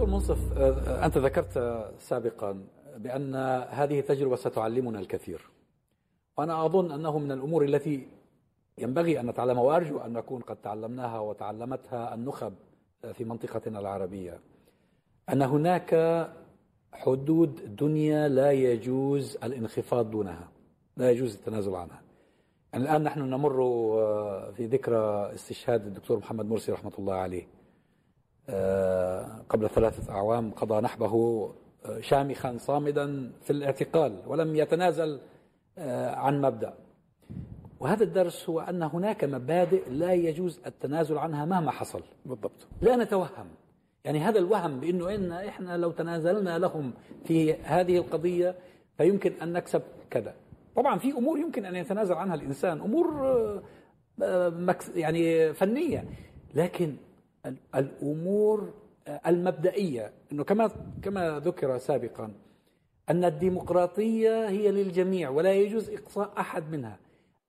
دكتور 0.00 0.14
منصف 0.14 0.58
أنت 0.88 1.18
ذكرت 1.18 1.84
سابقا 1.98 2.64
بأن 2.96 3.34
هذه 3.70 4.00
التجربة 4.00 4.36
ستعلمنا 4.36 4.98
الكثير. 4.98 5.50
وأنا 6.38 6.66
أظن 6.66 6.92
أنه 6.92 7.18
من 7.18 7.32
الأمور 7.32 7.64
التي 7.64 8.08
ينبغي 8.78 9.20
أن 9.20 9.26
نتعلمها 9.26 9.62
وأرجو 9.62 9.98
أن 9.98 10.12
نكون 10.12 10.42
قد 10.42 10.56
تعلمناها 10.56 11.20
وتعلمتها 11.20 12.14
النخب 12.14 12.52
في 13.12 13.24
منطقتنا 13.24 13.80
العربية. 13.80 14.40
أن 15.32 15.42
هناك 15.42 15.94
حدود 16.92 17.76
دنيا 17.76 18.28
لا 18.28 18.52
يجوز 18.52 19.36
الانخفاض 19.44 20.10
دونها 20.10 20.48
لا 20.96 21.10
يجوز 21.10 21.34
التنازل 21.34 21.74
عنها. 21.74 22.02
يعني 22.72 22.84
الآن 22.84 23.02
نحن 23.02 23.20
نمر 23.20 23.56
في 24.56 24.66
ذكرى 24.66 25.34
استشهاد 25.34 25.86
الدكتور 25.86 26.18
محمد 26.18 26.46
مرسي 26.46 26.72
رحمة 26.72 26.92
الله 26.98 27.14
عليه. 27.14 27.46
قبل 29.48 29.68
ثلاثة 29.68 30.12
أعوام 30.12 30.50
قضى 30.50 30.80
نحبه 30.80 31.14
شامخا 32.00 32.56
صامدا 32.58 33.32
في 33.42 33.50
الاعتقال 33.50 34.22
ولم 34.26 34.56
يتنازل 34.56 35.20
عن 36.14 36.40
مبدأ. 36.40 36.74
وهذا 37.80 38.02
الدرس 38.04 38.48
هو 38.50 38.60
أن 38.60 38.82
هناك 38.82 39.24
مبادئ 39.24 39.90
لا 39.90 40.12
يجوز 40.12 40.60
التنازل 40.66 41.18
عنها 41.18 41.44
مهما 41.44 41.70
حصل. 41.70 42.02
بالضبط. 42.26 42.66
لا 42.80 42.96
نتوهم. 42.96 43.46
يعني 44.04 44.18
هذا 44.18 44.38
الوهم 44.38 44.80
بأنه 44.80 45.14
إن 45.14 45.32
إحنا 45.32 45.76
لو 45.76 45.90
تنازلنا 45.90 46.58
لهم 46.58 46.92
في 47.24 47.54
هذه 47.54 47.96
القضية 47.96 48.54
فيمكن 48.96 49.32
أن 49.42 49.52
نكسب 49.52 49.82
كذا. 50.10 50.34
طبعا 50.76 50.98
في 50.98 51.12
أمور 51.12 51.38
يمكن 51.38 51.64
أن 51.64 51.76
يتنازل 51.76 52.14
عنها 52.14 52.34
الإنسان 52.34 52.80
أمور 52.80 53.06
يعني 54.94 55.52
فنية. 55.54 56.04
لكن 56.54 56.96
الأمور 57.74 58.72
المبدئية 59.26 60.12
أنه 60.32 60.44
كما 60.44 60.70
كما 61.02 61.38
ذكر 61.38 61.78
سابقا 61.78 62.32
أن 63.10 63.24
الديمقراطية 63.24 64.48
هي 64.48 64.70
للجميع 64.70 65.30
ولا 65.30 65.52
يجوز 65.52 65.90
إقصاء 65.90 66.32
أحد 66.38 66.70
منها. 66.70 66.98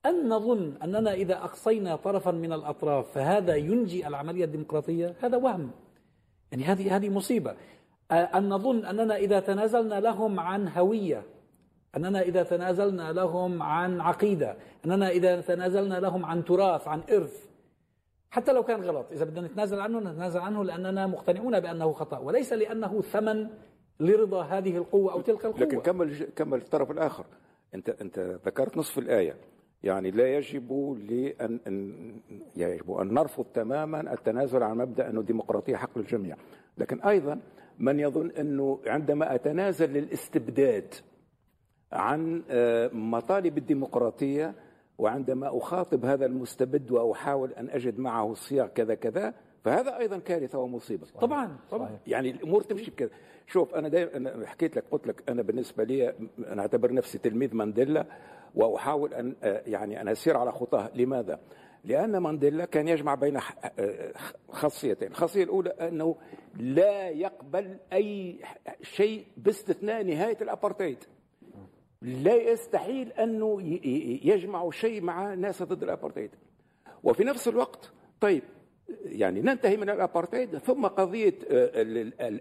أن 0.05 0.29
نظن 0.29 0.73
أننا 0.83 1.13
إذا 1.13 1.33
أقصينا 1.33 1.95
طرفا 1.95 2.31
من 2.31 2.53
الأطراف 2.53 3.11
فهذا 3.11 3.55
ينجي 3.55 4.07
العملية 4.07 4.45
الديمقراطية 4.45 5.15
هذا 5.21 5.37
وهم. 5.37 5.71
يعني 6.51 6.63
هذه 6.63 6.95
هذه 6.95 7.09
مصيبة. 7.09 7.55
أن 8.11 8.49
نظن 8.49 8.85
أننا 8.85 9.15
إذا 9.15 9.39
تنازلنا 9.39 9.99
لهم 9.99 10.39
عن 10.39 10.67
هوية 10.67 11.23
أننا 11.97 12.21
إذا 12.21 12.43
تنازلنا 12.43 13.11
لهم 13.11 13.63
عن 13.63 14.01
عقيدة 14.01 14.57
أننا 14.85 15.09
إذا 15.09 15.41
تنازلنا 15.41 15.99
لهم 15.99 16.25
عن 16.25 16.45
تراث 16.45 16.87
عن 16.87 17.01
إرث 17.11 17.50
حتى 18.31 18.53
لو 18.53 18.63
كان 18.63 18.81
غلط. 18.81 19.05
إذا 19.11 19.25
بدنا 19.25 19.47
نتنازل 19.47 19.79
عنه 19.79 19.99
نتنازل 19.99 20.39
عنه 20.39 20.63
لأننا 20.63 21.07
مقتنعون 21.07 21.59
بأنه 21.59 21.91
خطأ 21.91 22.17
وليس 22.17 22.53
لأنه 22.53 23.01
ثمن 23.01 23.47
لرضا 23.99 24.43
هذه 24.43 24.77
القوة 24.77 25.13
أو 25.13 25.21
تلك 25.21 25.45
القوة. 25.45 25.61
لكن 25.61 25.79
كمل 25.79 26.27
كمل 26.35 26.57
الطرف 26.57 26.91
الآخر. 26.91 27.25
أنت 27.75 27.89
أنت 27.89 28.19
ذكرت 28.19 28.77
نصف 28.77 28.99
الآية. 28.99 29.35
يعني 29.83 30.11
لا 30.11 30.35
يجب 30.37 30.97
لأن 31.09 31.59
أن 31.67 31.93
يجب 32.55 32.91
أن 32.91 33.13
نرفض 33.13 33.45
تماما 33.53 34.13
التنازل 34.13 34.63
عن 34.63 34.77
مبدأ 34.77 35.09
أنه 35.09 35.19
الديمقراطية 35.19 35.75
حق 35.75 35.97
للجميع. 35.97 36.37
لكن 36.77 37.01
أيضا 37.01 37.39
من 37.79 37.99
يظن 37.99 38.31
أنه 38.31 38.79
عندما 38.87 39.35
أتنازل 39.35 39.93
للاستبداد 39.93 40.93
عن 41.91 42.43
مطالب 42.93 43.57
الديمقراطية 43.57 44.55
وعندما 44.97 45.57
أخاطب 45.57 46.05
هذا 46.05 46.25
المستبد 46.25 46.91
وأحاول 46.91 47.53
أن 47.53 47.69
أجد 47.69 47.99
معه 47.99 48.33
صيغ 48.33 48.67
كذا 48.67 48.95
كذا 48.95 49.33
فهذا 49.63 49.97
أيضا 49.97 50.17
كارثة 50.17 50.59
ومصيبة. 50.59 51.07
طبعا 51.21 51.57
طبعا. 51.71 51.99
يعني 52.07 52.31
الأمور 52.31 52.61
تمشي 52.61 52.91
بكذا. 52.91 53.09
شوف 53.47 53.75
أنا 53.75 53.87
دائما 53.87 54.45
حكيت 54.45 54.75
لك 54.75 54.83
قلت 54.91 55.07
لك 55.07 55.29
أنا 55.29 55.41
بالنسبة 55.41 55.83
لي 55.83 56.13
أنا 56.47 56.61
أعتبر 56.61 56.93
نفسي 56.93 57.17
تلميذ 57.17 57.55
مانديلا 57.55 58.05
وأحاول 58.55 59.13
أن 59.13 59.35
يعني 59.43 60.01
أن 60.01 60.07
أسير 60.07 60.37
على 60.37 60.51
خطاه. 60.51 60.91
لماذا؟ 60.95 61.39
لأن 61.83 62.17
مانديلا 62.17 62.65
كان 62.65 62.87
يجمع 62.87 63.15
بين 63.15 63.39
خاصيتين، 64.49 65.07
الخاصية 65.07 65.43
الأولى 65.43 65.69
أنه 65.69 66.15
لا 66.55 67.09
يقبل 67.09 67.77
أي 67.93 68.39
شيء 68.81 69.27
باستثناء 69.37 70.03
نهاية 70.03 70.37
الابارتهايد. 70.41 71.03
لا 72.01 72.35
يستحيل 72.35 73.11
انه 73.11 73.61
يجمع 74.23 74.69
شيء 74.69 75.01
مع 75.01 75.33
ناس 75.33 75.63
ضد 75.63 75.83
الابارتهايد. 75.83 76.31
وفي 77.03 77.23
نفس 77.23 77.47
الوقت 77.47 77.91
طيب 78.21 78.43
يعني 79.05 79.41
ننتهي 79.41 79.77
من 79.77 79.89
الابارتهايد 79.89 80.57
ثم 80.57 80.85
قضية 80.85 81.33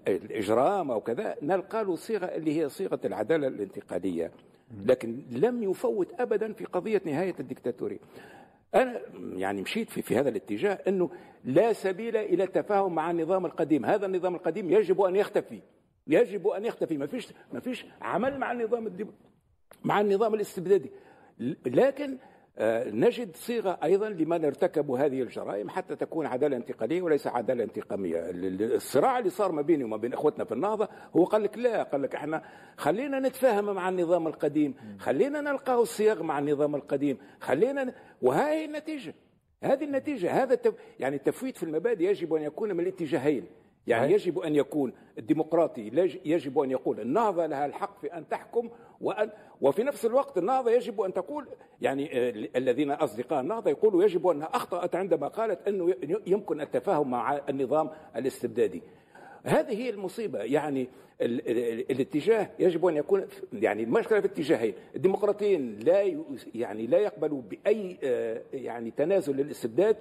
الإجرام 0.08 0.90
أو 0.90 1.00
كذا 1.00 1.36
نلقى 1.42 1.84
له 1.84 1.96
صيغة 1.96 2.24
اللي 2.26 2.60
هي 2.60 2.68
صيغة 2.68 3.00
العدالة 3.04 3.48
الانتقالية. 3.48 4.30
لكن 4.84 5.22
لم 5.30 5.62
يفوت 5.62 6.20
ابدا 6.20 6.52
في 6.52 6.64
قضية 6.64 7.02
نهاية 7.04 7.34
الدكتاتوريه 7.40 7.98
أنا 8.74 9.00
يعني 9.36 9.62
مشيت 9.62 9.90
في 9.90 10.02
في 10.02 10.16
هذا 10.16 10.28
الاتجاه 10.28 10.78
أنه 10.88 11.10
لا 11.44 11.72
سبيل 11.72 12.16
إلى 12.16 12.44
التفاهم 12.44 12.94
مع 12.94 13.10
النظام 13.10 13.46
القديم. 13.46 13.84
هذا 13.84 14.06
النظام 14.06 14.34
القديم 14.34 14.70
يجب 14.70 15.00
أن 15.00 15.16
يختفي. 15.16 15.60
يجب 16.06 16.48
أن 16.48 16.64
يختفي. 16.64 16.98
ما 16.98 17.06
فيش 17.06 17.28
ما 17.52 17.60
فيش 17.60 17.86
عمل 18.02 18.38
مع 18.38 18.52
النظام. 18.52 18.92
مع 19.84 20.00
النظام 20.00 20.34
الاستبدادي. 20.34 20.90
لكن 21.66 22.18
نجد 22.86 23.36
صيغة 23.36 23.78
أيضا 23.84 24.08
لمن 24.08 24.44
ارتكبوا 24.44 24.98
هذه 24.98 25.22
الجرائم 25.22 25.68
حتى 25.68 25.96
تكون 25.96 26.26
عدالة 26.26 26.56
انتقالية 26.56 27.02
وليس 27.02 27.26
عدالة 27.26 27.64
انتقامية. 27.64 28.22
الصراع 28.30 29.18
اللي 29.18 29.30
صار 29.30 29.52
ما 29.52 29.62
بيني 29.62 29.84
وما 29.84 29.96
بين 29.96 30.12
إخوتنا 30.12 30.44
في 30.44 30.52
النهضة 30.52 30.88
هو 31.16 31.24
قال 31.24 31.42
لك 31.42 31.58
لا 31.58 31.82
قال 31.82 32.02
لك 32.02 32.14
إحنا 32.14 32.42
خلينا 32.76 33.20
نتفاهم 33.20 33.74
مع 33.74 33.88
النظام 33.88 34.26
القديم 34.26 34.74
خلينا 34.98 35.40
نلقاه 35.40 35.82
الصياغ 35.82 36.22
مع 36.22 36.38
النظام 36.38 36.74
القديم 36.74 37.18
خلينا 37.40 37.94
وهذه 38.22 38.64
النتيجة. 38.64 39.14
هذه 39.62 39.84
النتيجة 39.84 40.42
هذا 40.42 40.54
التف... 40.54 40.74
يعني 40.98 41.16
التفويت 41.16 41.56
في 41.56 41.62
المبادئ 41.62 42.04
يجب 42.04 42.34
أن 42.34 42.42
يكون 42.42 42.72
من 42.72 42.80
الاتجاهين. 42.80 43.46
يعني 43.86 44.12
يجب 44.12 44.38
أن 44.38 44.54
يكون 44.54 44.92
الديمقراطي 45.18 45.90
يجب 46.24 46.58
أن 46.58 46.70
يقول 46.70 47.00
النهضة 47.00 47.46
لها 47.46 47.66
الحق 47.66 48.00
في 48.00 48.06
أن 48.06 48.28
تحكم 48.28 48.70
وأن 49.00 49.30
وفي 49.60 49.82
نفس 49.82 50.04
الوقت 50.06 50.38
النهضة 50.38 50.70
يجب 50.70 51.00
أن 51.00 51.12
تقول 51.12 51.46
يعني 51.80 52.28
الذين 52.56 52.90
أصدقاء 52.90 53.40
النهضة 53.40 53.70
يقولوا 53.70 54.04
يجب 54.04 54.26
أنها 54.26 54.46
أخطأت 54.46 54.96
عندما 54.96 55.28
قالت 55.28 55.68
أنه 55.68 55.94
يمكن 56.26 56.60
التفاهم 56.60 57.10
مع 57.10 57.40
النظام 57.48 57.90
الاستبدادي. 58.16 58.82
هذه 59.44 59.82
هي 59.82 59.90
المصيبة. 59.90 60.38
يعني 60.38 60.88
ال 61.20 61.50
ال 61.50 61.90
الاتجاه 61.90 62.50
يجب 62.58 62.86
أن 62.86 62.96
يكون 62.96 63.26
يعني 63.52 63.82
المشكلة 63.82 64.20
في 64.20 64.26
اتجاهين. 64.26 64.74
الديمقراطيين 64.96 65.78
لا 65.78 66.02
يعني 66.54 66.86
لا 66.86 66.98
يقبلوا 66.98 67.42
بأي 67.42 67.98
يعني 68.52 68.90
تنازل 68.90 69.36
للاستبداد. 69.36 69.96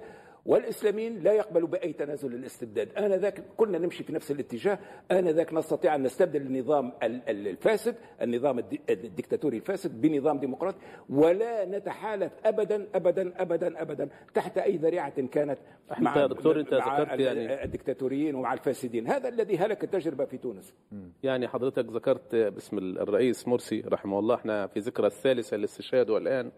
والإسلاميين 0.46 1.22
لا 1.22 1.32
يقبلوا 1.32 1.68
بأي 1.68 1.92
تنازل 1.92 2.30
للاستبداد، 2.30 2.92
أنا 2.96 3.16
ذاك 3.16 3.44
كنا 3.56 3.78
نمشي 3.78 4.04
في 4.04 4.12
نفس 4.12 4.30
الاتجاه، 4.30 4.78
أنا 5.10 5.32
ذاك 5.32 5.54
نستطيع 5.54 5.94
أن 5.94 6.02
نستبدل 6.02 6.40
النظام 6.40 6.92
الفاسد، 7.02 7.94
النظام 8.22 8.58
الدكتاتوري 8.90 9.56
الفاسد 9.56 10.00
بنظام 10.00 10.38
ديمقراطي 10.38 10.78
ولا 11.08 11.64
نتحالف 11.64 12.32
ابدا 12.44 12.86
ابدا 12.94 13.42
ابدا 13.42 13.82
ابدا 13.82 14.08
تحت 14.34 14.58
أي 14.58 14.76
ذريعة 14.76 15.26
كانت 15.26 15.58
مع 15.98 16.24
انت 16.24 16.32
دكتور 16.32 16.60
أنت 16.60 16.74
مع 16.74 17.00
ذكرت 17.00 17.20
يعني 17.20 17.64
الدكتاتوريين 17.64 18.34
ومع 18.34 18.52
الفاسدين، 18.52 19.06
هذا 19.06 19.28
الذي 19.28 19.58
هلك 19.58 19.84
التجربة 19.84 20.24
في 20.24 20.38
تونس. 20.38 20.74
يعني 21.22 21.48
حضرتك 21.48 21.84
ذكرت 21.84 22.34
باسم 22.34 22.78
الرئيس 22.78 23.48
مرسي 23.48 23.80
رحمه 23.80 24.18
الله. 24.18 24.34
إحنا 24.34 24.66
في 24.66 24.80
ذكرى 24.80 25.06
الثالثة 25.06 25.56
للاستشهاد 25.56 26.10
والآن. 26.10 26.52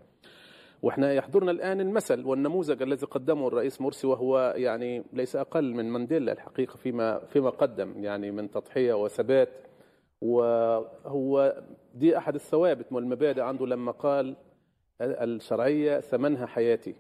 وإحنا 0.83 1.13
يحضرنا 1.13 1.51
الآن 1.51 1.81
المثل 1.81 2.27
والنموذج 2.27 2.83
الذي 2.83 3.07
قدمه 3.07 3.49
الرئيس 3.49 3.81
مرسي 3.81 4.07
وهو 4.07 4.55
يعني 4.57 5.05
ليس 5.13 5.37
أقل 5.37 5.75
من 5.75 5.91
مانديلا 5.91 6.33
الحقيقة 6.33 6.77
فيما 6.77 7.19
فيما 7.19 7.51
قدم 7.51 8.05
يعني 8.05 8.31
من 8.31 8.51
تضحية 8.51 8.95
وثبات. 9.03 9.49
وهو 10.21 11.63
دي 11.95 12.19
أحد 12.19 12.35
الثوابت 12.35 12.93
والمبادئ 12.93 13.41
عنده 13.43 13.67
لما 13.67 13.93
قال 13.93 14.37
الشرعية 15.01 16.01
ثمنها 16.01 16.47
حياتي. 16.47 16.95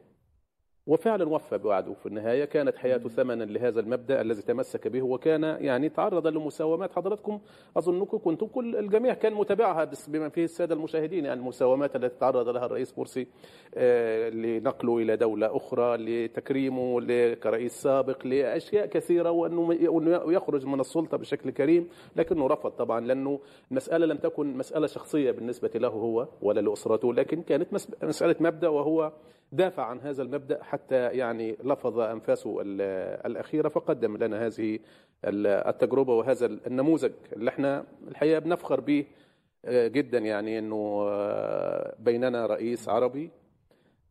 وفعلا 0.87 1.29
وفى 1.29 1.59
بوعده 1.59 1.93
في 1.95 2.07
النهاية 2.07 2.45
كانت 2.45 2.77
حياته 2.77 3.09
ثمنا 3.09 3.45
لهذا 3.45 3.81
المبدأ 3.81 4.21
الذي 4.21 4.43
تمسك 4.43 4.89
به 4.89 5.03
وكان 5.03 5.43
يعني 5.43 5.89
تعرض 5.89 6.27
لمساومات. 6.27 6.93
حضراتكم 6.93 7.41
أظنكم 7.77 8.19
كنتم 8.19 8.47
كل 8.47 8.77
الجميع 8.77 9.15
كان 9.15 9.35
متابعها 9.35 9.91
بما 10.09 10.29
فيه 10.29 10.45
السادة 10.45 10.75
المشاهدين 10.75 11.25
يعني 11.25 11.41
المساومات 11.41 11.97
التي 11.97 12.19
تعرض 12.21 12.49
لها 12.49 12.67
الرئيس 12.67 12.99
مرسي 12.99 13.27
لنقله 14.31 14.99
إلى 14.99 15.17
دولة 15.17 15.57
أخرى 15.57 15.97
لتكريمه 15.97 17.01
كرئيس 17.35 17.73
سابق 17.83 18.27
لأشياء 18.27 18.87
كثيرة 18.87 19.31
وأنه 19.31 19.75
يخرج 20.33 20.67
من 20.67 20.81
السلطة 20.81 21.17
بشكل 21.17 21.51
كريم. 21.51 21.89
لكنه 22.17 22.47
رفض 22.47 22.71
طبعا 22.71 23.01
لأنه 23.01 23.41
المسألة 23.71 24.07
لم 24.07 24.17
تكن 24.17 24.57
مسألة 24.57 24.87
شخصية 24.87 25.31
بالنسبة 25.31 25.71
له 25.75 25.89
هو 25.89 26.29
ولا 26.43 26.61
لأسرته 26.61 27.15
لكن 27.15 27.43
كانت 27.43 27.69
مسألة 28.03 28.37
مبدأ 28.41 28.69
وهو 28.69 29.13
دافع 29.53 29.83
عن 29.85 30.01
هذا 30.01 30.23
المبدأ 30.23 30.63
حتى 30.63 30.95
يعني 31.09 31.57
لفظ 31.65 31.99
أنفاسه 31.99 32.57
الأخيرة 33.27 33.69
فقدم 33.69 34.17
لنا 34.17 34.47
هذه 34.47 34.79
ال- 35.25 35.47
التجربة 35.47 36.15
وهذا 36.15 36.47
النموذج 36.47 37.13
اللي 37.33 37.51
إحنا 37.51 37.85
الحقيقة 38.09 38.39
بنفخر 38.39 38.81
به 38.81 39.05
آه، 39.65 39.89
جدا 39.89 40.19
يعني 40.19 40.59
إنه 40.59 41.05
آه، 41.09 41.95
بيننا 41.99 42.47
رئيس 42.47 42.89
عربي 42.89 43.31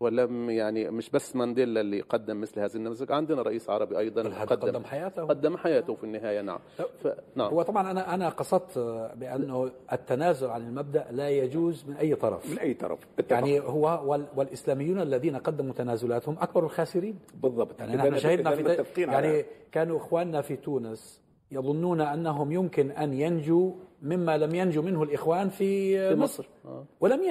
ولم 0.01 0.49
يعني 0.49 0.89
مش 0.91 1.09
بس 1.09 1.35
مانديلا 1.35 1.81
اللي 1.81 2.01
قدم 2.01 2.41
مثل 2.41 2.59
هذه 2.59 2.75
النماذج 2.75 3.11
عندنا 3.11 3.41
رئيس 3.41 3.69
عربي 3.69 3.97
أيضا 3.97 4.21
قدم 4.23 4.61
قدم 4.69 4.83
حياته. 4.83 5.23
قدم 5.25 5.57
حياته 5.57 5.95
في 5.95 6.03
النهاية 6.03 6.41
نعم. 6.41 6.59
ف... 7.03 7.07
نعم. 7.35 7.49
هو 7.53 7.61
طبعا 7.61 7.91
أنا 7.91 8.13
أنا 8.13 8.29
قصدت 8.29 8.77
بأنه 9.15 9.71
التنازل 9.93 10.47
عن 10.47 10.61
المبدأ 10.67 11.05
لا 11.11 11.29
يجوز 11.29 11.85
من 11.87 11.95
أي 11.95 12.15
طرف. 12.15 12.51
من 12.51 12.59
أي 12.59 12.73
طرف 12.73 12.99
اتفق. 13.19 13.31
يعني 13.33 13.59
هو 13.59 14.01
وال- 14.05 14.27
والإسلاميون 14.35 14.99
الذين 15.01 15.35
قدموا 15.35 15.73
تنازلاتهم 15.73 16.35
أكبر 16.39 16.63
الخاسرين. 16.63 17.19
بالضبط. 17.43 17.79
يعني 17.79 17.95
نحن 17.95 18.17
شهدنا 18.17 18.55
في 18.55 18.63
متفقين 18.63 19.09
على- 19.09 19.13
يعني 19.13 19.45
كانوا 19.71 19.97
إخواننا 19.97 20.41
في 20.41 20.55
تونس 20.55 21.21
يظنون 21.51 22.01
أنهم 22.01 22.51
يمكن 22.51 22.91
أن 22.91 23.13
ينجوا 23.13 23.71
مما 24.01 24.37
لم 24.37 24.55
ينجو 24.55 24.81
منه 24.81 25.03
الإخوان 25.03 25.49
في, 25.49 25.97
في 26.09 26.15
مصر. 26.15 26.43
مصر. 26.43 26.49
آه. 26.65 26.85
ولم 26.99 27.23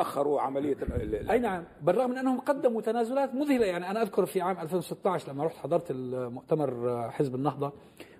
اخروا 0.00 0.40
عملية 0.40 0.72
ال- 0.82 1.14
ال- 1.14 1.30
أي 1.30 1.38
نعم. 1.38 1.64
بالرغم 1.82 2.10
من 2.10 2.18
أنهم 2.18 2.40
قدموا 2.40 2.80
تنازلات 2.82 3.34
مذهلة. 3.34 3.66
يعني 3.66 3.90
أنا 3.90 4.02
أذكر 4.02 4.26
في 4.26 4.40
عام 4.40 4.58
2016 4.60 5.32
لما 5.32 5.44
رحت 5.44 5.56
حضرت 5.56 5.90
المؤتمر 5.90 7.02
حزب 7.10 7.34
النهضة 7.34 7.72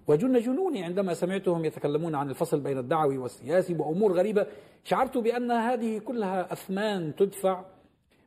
وجن 0.07 0.41
جنوني 0.41 0.85
عندما 0.85 1.15
سمعتهم 1.15 1.65
يتكلمون 1.65 2.15
عن 2.15 2.31
الفصل 2.31 2.61
بين 2.61 2.79
الدعوي 2.79 3.19
والسياسي 3.19 3.75
وأمور 3.75 4.13
غريبة 4.13 4.47
شعرت 4.85 5.19
بأن 5.19 5.51
هذه 5.51 5.99
كلها 5.99 6.53
أثمان 6.53 7.17
تدفع 7.17 7.65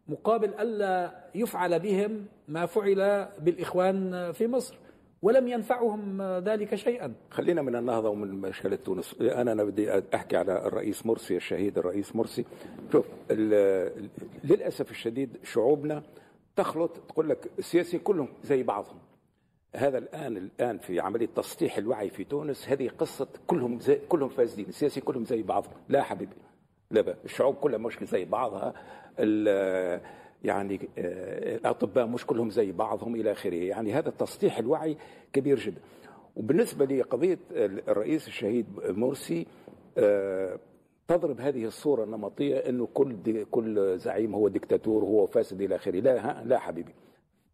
مقابل 0.07 0.54
ألا 0.54 1.12
يفعل 1.36 1.80
بهم 1.80 2.25
ما 2.48 2.66
فعل 2.66 3.28
بالإخوان 3.39 4.31
في 4.31 4.48
مصر. 4.48 4.75
ولم 5.21 5.47
ينفعهم 5.47 6.21
ذلك 6.21 6.75
شيئا. 6.75 7.13
خلينا 7.31 7.62
من 7.62 7.75
النهضة 7.75 8.09
ومن 8.09 8.41
مشكله 8.41 8.75
تونس. 8.75 9.15
أنا 9.21 9.63
بدي 9.63 10.01
أحكي 10.15 10.38
على 10.38 10.68
الرئيس 10.68 11.06
مرسي 11.06 11.35
الشهيد 11.35 11.77
الرئيس 11.77 12.15
مرسي. 12.15 12.45
شوف 12.91 13.06
للأسف 14.44 14.91
الشديد 14.91 15.38
شعوبنا 15.44 16.03
تخلط 16.56 16.97
تقول 17.09 17.29
لك 17.29 17.51
السياسيين 17.59 18.03
كلهم 18.03 18.27
زي 18.44 18.63
بعضهم. 18.63 18.97
هذا 19.75 19.97
الآن 19.97 20.38
الآن 20.38 20.77
في 20.77 21.00
عملية 21.00 21.29
تسطيح 21.35 21.77
الوعي 21.77 22.09
في 22.09 22.23
تونس 22.23 22.69
هذه 22.69 22.89
قصة 22.97 23.27
كلهم 23.47 23.79
زي 23.79 24.00
كلهم 24.09 24.29
فاسدين. 24.29 24.65
السياسيين 24.65 25.06
كلهم 25.06 25.25
زي 25.25 25.41
بعضهم. 25.41 25.73
لا 25.89 26.03
حبيبي 26.03 26.35
لا 26.91 27.01
بقى. 27.01 27.15
الشعوب 27.25 27.56
كلها 27.56 27.77
مش 27.77 27.97
زي 28.03 28.25
بعضها. 28.25 28.73
يعني 30.44 30.90
آه، 30.98 31.56
الأطباء 31.56 32.06
مش 32.06 32.26
كلهم 32.26 32.50
زي 32.50 32.72
بعضهم 32.72 33.16
إلى 33.16 33.32
آخره. 33.32 33.56
يعني 33.56 33.94
هذا 33.94 34.10
تسطيح 34.10 34.58
الوعي 34.58 34.98
كبير 35.34 35.60
جدا. 35.60 35.82
وبالنسبة 36.36 36.86
لي 36.86 37.02
قضيه 37.02 37.40
الرئيس 37.52 38.28
الشهيد 38.28 38.66
مرسي 38.84 39.48
آه، 39.98 40.60
تضرب 41.08 41.42
هذه 41.42 41.66
الصورة 41.66 42.04
النمطية 42.04 42.58
إنه 42.58 42.88
كل 42.94 43.46
كل 43.52 43.98
زعيم 43.98 44.36
هو 44.36 44.48
دكتاتور 44.48 45.04
هو 45.04 45.28
فاسد 45.28 45.62
إلى 45.62 45.76
آخره. 45.76 46.00
لا 46.00 46.44
لا 46.44 46.60
حبيبي. 46.60 46.94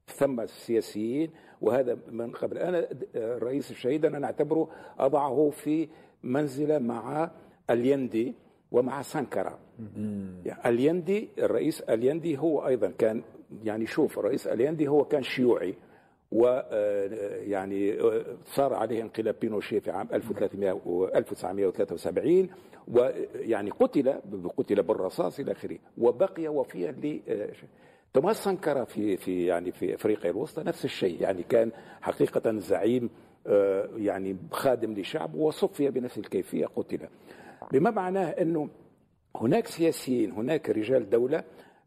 ثم 0.07 0.45
سياسيين 0.45 1.31
وهذا 1.61 1.97
من 2.11 2.31
قبل. 2.31 2.57
أنا 2.57 2.87
الرئيس 3.15 3.71
الشهيد 3.71 4.05
أنا 4.05 4.19
نعتبره 4.19 4.69
أضعه 4.99 5.49
في 5.49 5.87
منزلة 6.23 6.79
مع 6.79 7.31
اليندي 7.69 8.33
ومع 8.71 9.01
سانكرا 9.01 9.59
يعني 10.45 10.69
أليندي 10.69 11.29
الرئيس 11.37 11.81
أليندي 11.81 12.37
هو 12.37 12.67
أيضا 12.67 12.93
كان 12.97 13.23
يعني 13.63 13.85
شوف 13.85 14.19
الرئيس 14.19 14.47
أليندي 14.47 14.87
هو 14.87 15.05
كان 15.05 15.23
شيوعي 15.23 15.75
و 16.31 16.45
آه، 16.47 17.35
يعني 17.35 18.01
آه، 18.01 18.25
صار 18.45 18.73
عليه 18.73 19.01
انقلاب 19.01 19.35
بينوشيه 19.41 19.79
في 19.79 19.91
عام 19.91 20.07
1300 20.13 20.71
و 20.85 21.07
1973 21.07 22.49
ويعني 22.87 23.69
قتل 23.69 24.13
قتل 24.57 24.83
بالرصاص 24.83 25.39
إلى 25.39 25.51
آخره 25.51 25.77
وبقي 25.97 26.47
وفيا 26.47 26.91
ل 26.91 27.19
آه، 27.29 27.49
توماس 28.13 28.43
سانكارا 28.43 28.83
في 28.83 29.17
في 29.17 29.45
يعني 29.45 29.71
في 29.71 29.95
أفريقيا 29.95 30.31
الوسطى 30.31 30.63
نفس 30.63 30.85
الشيء 30.85 31.21
يعني 31.21 31.43
كان 31.43 31.71
حقيقة 32.01 32.57
زعيم 32.57 33.09
يعني 33.95 34.37
خادم 34.51 34.93
لشعب 34.93 35.35
وصفي 35.35 35.89
بنفس 35.89 36.17
الكيفية 36.17 36.65
قتل. 36.65 36.99
بما 37.71 37.91
معناه 37.91 38.29
أنه 38.29 38.69
هناك 39.35 39.67
سياسيين 39.67 40.31
هناك 40.31 40.69
رجال 40.69 41.09
دولة 41.09 41.43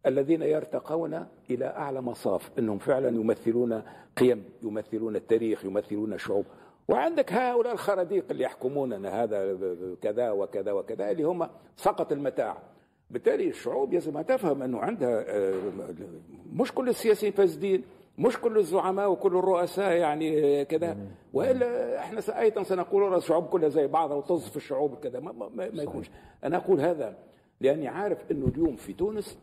الذين 0.07 0.43
يرتقون 0.43 1.27
إلى 1.51 1.67
أعلى 1.67 2.01
مصاف 2.01 2.51
أنهم 2.59 2.79
فعلا 2.79 3.09
يمثلون 3.09 3.83
قيم 4.17 4.45
يمثلون 4.63 5.17
التاريخ 5.17 5.65
يمثلون 5.65 6.19
شعوب. 6.19 6.45
وعندك 6.89 7.33
هؤلاء 7.33 7.73
الخراديق 7.73 8.25
اللي 8.31 8.45
يحكموننا 8.45 9.23
هذا 9.23 9.59
كذا 10.03 10.31
وكذا 10.31 10.73
وكذا 10.73 11.11
اللي 11.11 11.23
هم 11.23 11.49
سقط 11.77 12.13
المتاع. 12.13 12.59
بالتالي 13.11 13.49
الشعوب 13.49 13.95
أن 13.95 14.27
تفهم 14.27 14.63
أنه 14.63 14.79
عندها 14.79 15.25
آه، 15.29 15.55
مش 16.53 16.73
كل 16.73 16.89
السياسيين 16.89 17.33
فاسدين. 17.33 17.85
مش 18.21 18.41
كل 18.41 18.59
الزعماء 18.59 19.11
وكل 19.11 19.37
الرؤساء 19.37 19.93
يعني 19.93 20.61
آه، 20.61 20.63
كذا 20.63 20.97
وإلا 21.33 21.99
إحنا 21.99 22.21
أيضا 22.41 22.63
سنقول 22.63 23.15
الشعوب 23.15 23.47
كلها 23.47 23.69
زي 23.69 23.87
بعضها 23.87 24.21
في 24.39 24.57
الشعوب 24.57 24.95
كذا 24.95 25.21
ما, 25.21 25.33
ما, 25.33 25.71
ما 25.71 25.83
يكونش. 25.83 26.11
أنا 26.45 26.57
أقول 26.57 26.81
هذا 26.81 27.17
لأني 27.61 27.89
عارف 27.89 28.31
إنه 28.31 28.47
اليوم 28.47 28.77
في 28.77 28.93
تونس 28.93 29.39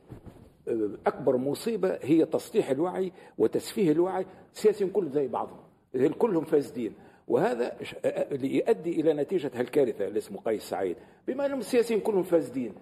آه، 0.68 0.90
أكبر 1.08 1.38
مصيبة 1.38 2.00
هي 2.02 2.26
تسطيح 2.26 2.70
الوعي 2.70 3.12
وتسفيه 3.38 3.92
الوعي 3.92 4.26
السياسيين 4.54 4.90
كلهم 4.90 5.12
زي 5.12 5.28
بعضهم. 5.28 5.60
كلهم 6.18 6.44
فاسدين. 6.44 6.94
وهذا 7.28 7.66
آه، 8.06 8.28
اللي 8.32 8.58
يؤدي 8.58 9.02
إلى 9.02 9.14
نتيجة 9.14 9.52
هالكارثة 9.56 10.08
اللي 10.08 10.18
اسمه 10.18 10.40
قيس 10.40 10.64
سعيد. 10.64 10.98
بما 11.28 11.46
إنهم 11.46 11.60
السياسيين 11.60 12.00
كلهم 12.00 12.24
فاسدين 12.24 12.74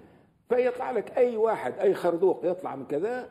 فيطلع 0.50 0.92
لك 0.92 1.18
أي 1.18 1.38
واحد 1.38 1.80
أي 1.80 1.94
خردوق 1.94 2.42
يطلع 2.44 2.76
من 2.76 2.86
كذا 2.86 3.30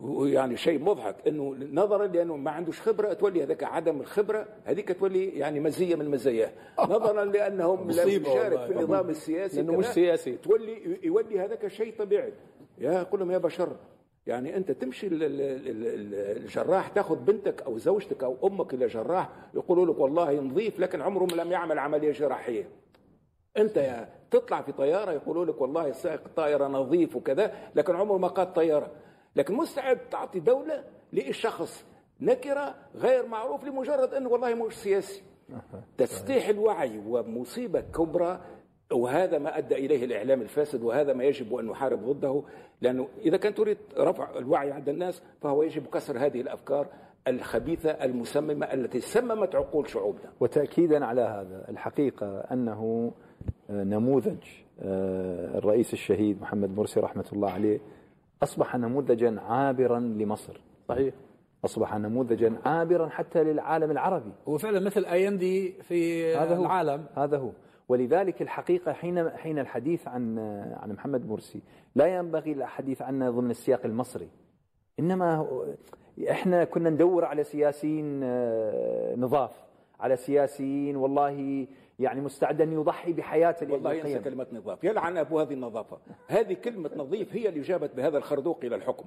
ويعني 0.00 0.56
شيء 0.56 0.82
مضحك 0.82 1.16
إنه 1.28 1.56
نظرا 1.72 2.06
لأنه 2.06 2.36
ما 2.36 2.50
عندوش 2.50 2.80
خبرة 2.80 3.12
تولي 3.12 3.42
هذاك 3.42 3.64
عدم 3.64 4.00
الخبرة 4.00 4.46
هذيك 4.64 4.98
تولي 4.98 5.28
يعني 5.28 5.60
مزية 5.60 5.96
من 5.96 6.10
مزاياه 6.10 6.50
نظرا 6.94 7.24
لأنهم 7.24 7.90
لم 7.90 8.08
يشارك. 8.08 8.66
في 8.66 8.72
النظام 8.72 9.10
السياسي 9.10 9.62
لأنه 9.62 9.78
مش 9.78 9.86
سياسي. 9.86 10.36
تولي 10.36 10.98
يولي 11.02 11.40
هذاك 11.40 11.68
شيء 11.68 11.94
طبيعي 11.98 12.32
يا 12.78 13.02
قل 13.02 13.18
لهم 13.18 13.30
يا 13.30 13.38
بشر 13.38 13.76
يعني 14.26 14.56
أنت 14.56 14.70
تمشي 14.70 15.08
الجراح 15.10 16.88
تأخذ 16.88 17.16
بنتك 17.16 17.62
أو 17.62 17.78
زوجتك 17.78 18.24
أو 18.24 18.36
أمك 18.44 18.74
إلى 18.74 18.86
جراح 18.86 19.28
يقولوا 19.54 19.86
لك 19.86 19.98
والله 19.98 20.40
نظيف 20.40 20.80
لكن 20.80 21.02
عمره 21.02 21.34
لم 21.34 21.52
يعمل 21.52 21.78
عملية 21.78 22.12
جراحية 22.12 22.68
أنت 23.56 23.76
يا 23.76 24.08
تطلع 24.30 24.62
في 24.62 24.72
طيارة 24.72 25.12
يقولوا 25.12 25.44
لك 25.44 25.60
والله 25.60 25.92
سائق 25.92 26.20
الطائره 26.26 26.66
نظيف 26.66 27.16
وكذا 27.16 27.54
لكن 27.74 27.96
عمره 27.96 28.18
ما 28.18 28.28
قاد 28.28 28.52
طيارة 28.52 28.90
لكن 29.36 29.54
مستعد 29.54 29.98
تعطي 30.10 30.40
دولة 30.40 30.84
لشخص 31.12 31.84
نكرة 32.20 32.74
غير 32.94 33.26
معروف 33.26 33.64
لمجرد 33.64 34.14
انه 34.14 34.28
والله 34.28 34.54
مش 34.54 34.74
سياسي. 34.74 35.22
تسطيح 35.98 36.48
الوعي 36.48 36.98
ومصيبة 37.06 37.80
كبرى 37.80 38.40
وهذا 38.92 39.38
ما 39.38 39.58
أدى 39.58 39.74
إليه 39.74 40.04
الإعلام 40.04 40.42
الفاسد 40.42 40.82
وهذا 40.82 41.12
ما 41.12 41.24
يجب 41.24 41.54
أن 41.54 41.66
نحارب 41.66 42.04
ضده. 42.04 42.42
لأنه 42.80 43.08
إذا 43.24 43.36
كان 43.36 43.54
تريد 43.54 43.78
رفع 43.98 44.38
الوعي 44.38 44.72
عند 44.72 44.88
الناس 44.88 45.22
فهو 45.40 45.62
يجب 45.62 45.86
كسر 45.86 46.18
هذه 46.18 46.40
الأفكار 46.40 46.86
الخبيثة 47.28 47.90
المسممة 47.90 48.66
التي 48.66 49.00
سممت 49.00 49.54
عقول 49.54 49.88
شعوبنا. 49.88 50.32
وتأكيدا 50.40 51.04
على 51.04 51.20
هذا 51.20 51.66
الحقيقة 51.68 52.40
أنه 52.40 53.12
آه، 53.70 53.84
نموذج 53.84 54.38
آه، 54.80 55.58
الرئيس 55.58 55.92
الشهيد 55.92 56.40
محمد 56.40 56.76
مرسي 56.76 57.00
رحمة 57.00 57.24
الله 57.32 57.50
عليه 57.50 57.80
أصبح 58.42 58.76
نموذجا 58.76 59.40
عابرا 59.40 60.00
لمصر. 60.00 60.60
صحيح. 60.88 61.14
أصبح 61.64 61.96
نموذجا 61.96 62.56
عابرا 62.64 63.08
حتى 63.08 63.44
للعالم 63.44 63.90
العربي. 63.90 64.32
هو 64.48 64.58
فعلا 64.58 64.80
مثل 64.80 65.04
أيندي 65.04 65.72
في 65.82 66.34
هذا 66.34 66.56
هو. 66.56 66.62
العالم. 66.62 67.06
هذا 67.16 67.38
هو. 67.38 67.50
ولذلك 67.88 68.42
الحقيقة 68.42 68.92
حين 68.92 69.30
حين 69.30 69.58
الحديث 69.58 70.08
عن 70.08 70.38
عن 70.76 70.92
محمد 70.92 71.26
مرسي 71.26 71.62
لا 71.94 72.06
ينبغي 72.06 72.52
الحديث 72.52 73.02
عنه 73.02 73.30
ضمن 73.30 73.50
السياق 73.50 73.80
المصري. 73.84 74.28
إنما 75.00 75.46
إحنا 76.30 76.64
كنا 76.64 76.90
ندور 76.90 77.24
على 77.24 77.44
سياسيين 77.44 78.20
آه، 78.24 79.16
نظاف 79.16 79.50
على 80.00 80.16
سياسيين 80.16 80.96
والله 80.96 81.66
يعني 81.98 82.20
مستعد 82.20 82.60
أن 82.60 82.72
يضحي 82.72 83.12
بحياته 83.12 83.72
والله 83.72 83.92
ينسى. 83.94 84.18
كلمة 84.18 84.46
نظاف 84.52 84.84
يلعن 84.84 85.16
أبو 85.18 85.40
هذه 85.40 85.52
النظافة. 85.52 85.98
هذه 86.26 86.52
كلمة 86.54 86.90
نظيف 86.96 87.36
هي 87.36 87.48
اللي 87.48 87.60
جابت 87.60 87.94
بهذا 87.96 88.18
الخردوق 88.18 88.58
إلى 88.64 88.76
الحكم. 88.76 89.04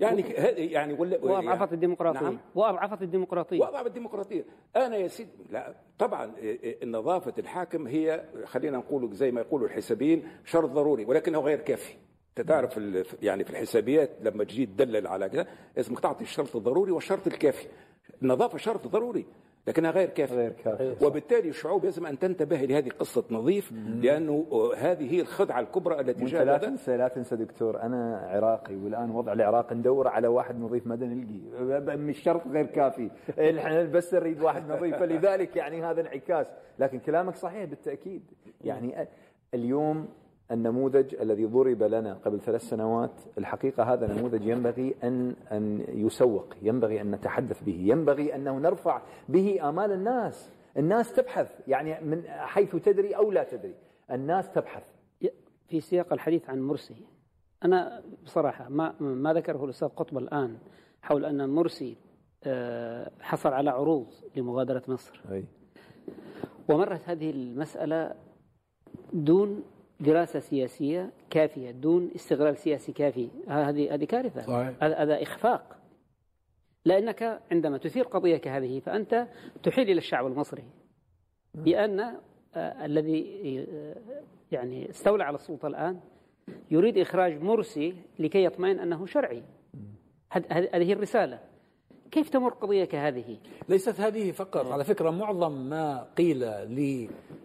يعني 0.00 0.22
ه- 0.22 0.46
يعني 0.56 0.92
ولا 0.92 1.24
وأضعفت 1.24 1.72
الديمقراطية. 1.72 2.20
نعم. 2.20 2.38
وأضعفت 2.54 3.02
الديمقراطية. 3.02 3.60
وأضعف 3.60 3.86
الديمقراطية. 3.86 4.44
أنا 4.76 4.96
يا 4.96 5.08
سيدي 5.08 5.30
لا 5.50 5.74
طبعا 5.98 6.32
نظافة 6.84 7.32
الحاكم 7.38 7.86
هي 7.86 8.24
خلينا 8.44 8.78
نقول 8.78 9.12
زي 9.12 9.30
ما 9.30 9.40
يقولوا 9.40 9.66
الحسابيين 9.66 10.28
شرط 10.44 10.70
ضروري 10.70 11.04
ولكنه 11.04 11.38
غير 11.40 11.58
كافي. 11.60 11.94
أنت 12.38 12.48
تعرف 12.48 12.78
ال- 12.78 13.04
يعني 13.22 13.44
في 13.44 13.50
الحسابيات 13.50 14.10
لما 14.20 14.44
تجي 14.44 14.66
تدلل 14.66 15.06
على 15.06 15.28
كذا 15.28 15.46
لازمك 15.76 16.00
تعطي 16.00 16.24
الشرط 16.24 16.56
الضروري 16.56 16.92
والشرط 16.92 17.26
الكافي. 17.26 17.66
النظافة 18.22 18.58
شرط 18.58 18.86
ضروري. 18.88 19.26
لكنها 19.68 19.90
غير 19.90 20.08
كافية. 20.08 20.34
غير 20.34 20.52
كافية. 20.64 21.06
وبالتالي 21.06 21.48
الشعوب 21.48 21.84
يجب 21.84 22.04
أن 22.04 22.18
تنتبه 22.18 22.56
لهذه 22.56 22.88
قصة 22.88 23.24
نظيف 23.30 23.72
لأنه 23.72 24.46
آه، 24.52 24.74
هذه 24.74 25.14
هي 25.14 25.20
الخدعة 25.20 25.60
الكبرى 25.60 26.00
التي 26.00 26.22
وانت 26.22 26.34
لا 26.34 26.44
جاءت 26.44 26.64
تنسى 26.64 26.96
لا 26.96 27.08
تنسى 27.08 27.36
دكتور 27.36 27.82
أنا 27.82 28.28
عراقي 28.28 28.76
والآن 28.76 29.10
وضع 29.10 29.32
العراق 29.32 29.72
ندور 29.72 30.08
على 30.08 30.28
واحد 30.28 30.60
نظيف 30.60 30.86
ما 30.86 30.96
نلقي. 30.96 31.96
مش 31.96 32.18
شرط 32.18 32.46
غير 32.48 32.66
كافي. 32.66 33.10
إحنا 33.58 33.82
بس 33.82 34.14
نريد 34.14 34.40
واحد 34.40 34.70
نظيف 34.70 34.96
فلذلك 34.96 35.56
يعني 35.56 35.82
هذا 35.82 36.00
انعكاس. 36.00 36.46
لكن 36.78 36.98
كلامك 36.98 37.36
صحيح 37.36 37.64
بالتأكيد. 37.64 38.22
يعني 38.64 39.08
اليوم 39.54 40.08
النموذج 40.50 41.14
الذي 41.14 41.46
ضرب 41.46 41.82
لنا 41.82 42.14
قبل 42.14 42.40
ثلاث 42.40 42.62
سنوات 42.62 43.20
الحقيقة 43.38 43.82
هذا 43.82 44.14
نموذج 44.14 44.44
ينبغي 44.44 44.94
أن 45.04 45.36
أن 45.52 45.84
يسوق 45.88 46.54
ينبغي 46.62 47.00
أن 47.00 47.10
نتحدث 47.10 47.62
به 47.62 47.84
ينبغي 47.86 48.34
أنه 48.34 48.58
نرفع 48.58 49.02
به 49.28 49.68
آمال 49.68 49.92
الناس. 49.92 50.52
الناس 50.76 51.12
تبحث 51.12 51.68
يعني 51.68 52.00
من 52.00 52.22
حيث 52.28 52.76
تدري 52.76 53.16
أو 53.16 53.30
لا 53.30 53.44
تدري. 53.44 53.74
الناس 54.10 54.52
تبحث. 54.52 54.82
في 55.68 55.80
سياق 55.80 56.12
الحديث 56.12 56.50
عن 56.50 56.60
مرسي. 56.60 57.06
أنا 57.64 58.02
بصراحة 58.24 58.68
ما 58.68 58.94
ما 59.00 59.32
ذكره 59.32 59.64
الأستاذ 59.64 59.88
قطب 59.88 60.18
الآن 60.18 60.58
حول 61.02 61.24
أن 61.24 61.48
مرسي 61.48 61.96
آه، 62.44 63.10
حصل 63.20 63.52
على 63.52 63.70
عروض 63.70 64.06
لمغادرة 64.36 64.82
مصر. 64.88 65.20
أي. 65.30 65.44
ومرت 66.68 67.08
هذه 67.08 67.30
المسألة 67.30 68.14
دون 69.12 69.62
دراسة 70.00 70.38
سياسية 70.38 71.10
كافية 71.30 71.70
دون 71.70 72.10
استغلال 72.14 72.56
سياسي 72.56 72.92
كافي. 72.92 73.28
هذه 73.48 73.94
هذه 73.94 74.04
كارثة. 74.04 74.40
صحيح. 74.42 74.74
هذا 74.82 75.22
إخفاق. 75.22 75.78
لأنك 76.84 77.40
عندما 77.52 77.78
تثير 77.78 78.04
قضية 78.04 78.36
كهذه 78.36 78.80
فأنت 78.80 79.26
تحيل 79.62 79.90
إلى 79.90 79.98
الشعب 79.98 80.26
المصري 80.26 80.64
بأن 81.54 82.00
آه، 82.54 82.84
الذي 82.84 83.66
آه، 83.72 83.96
يعني 84.52 84.90
استولى 84.90 85.24
على 85.24 85.34
السلطة 85.34 85.68
الآن 85.68 86.00
يريد 86.70 86.98
إخراج 86.98 87.42
مرسي 87.42 87.94
لكي 88.18 88.44
يطمئن 88.44 88.78
أنه 88.78 89.06
شرعي. 89.06 89.42
هذ- 90.32 90.52
هذ- 90.52 90.74
هذه 90.74 90.92
الرسالة. 90.92 91.38
كيف 92.10 92.28
تمر 92.28 92.50
قضية 92.50 92.84
كهذه 92.84 93.36
ليست 93.68 94.00
هذه 94.00 94.32
فقط 94.32 94.66
على 94.66 94.84
فكرة 94.84 95.10
معظم 95.10 95.52
ما 95.52 96.06
قيل 96.18 96.44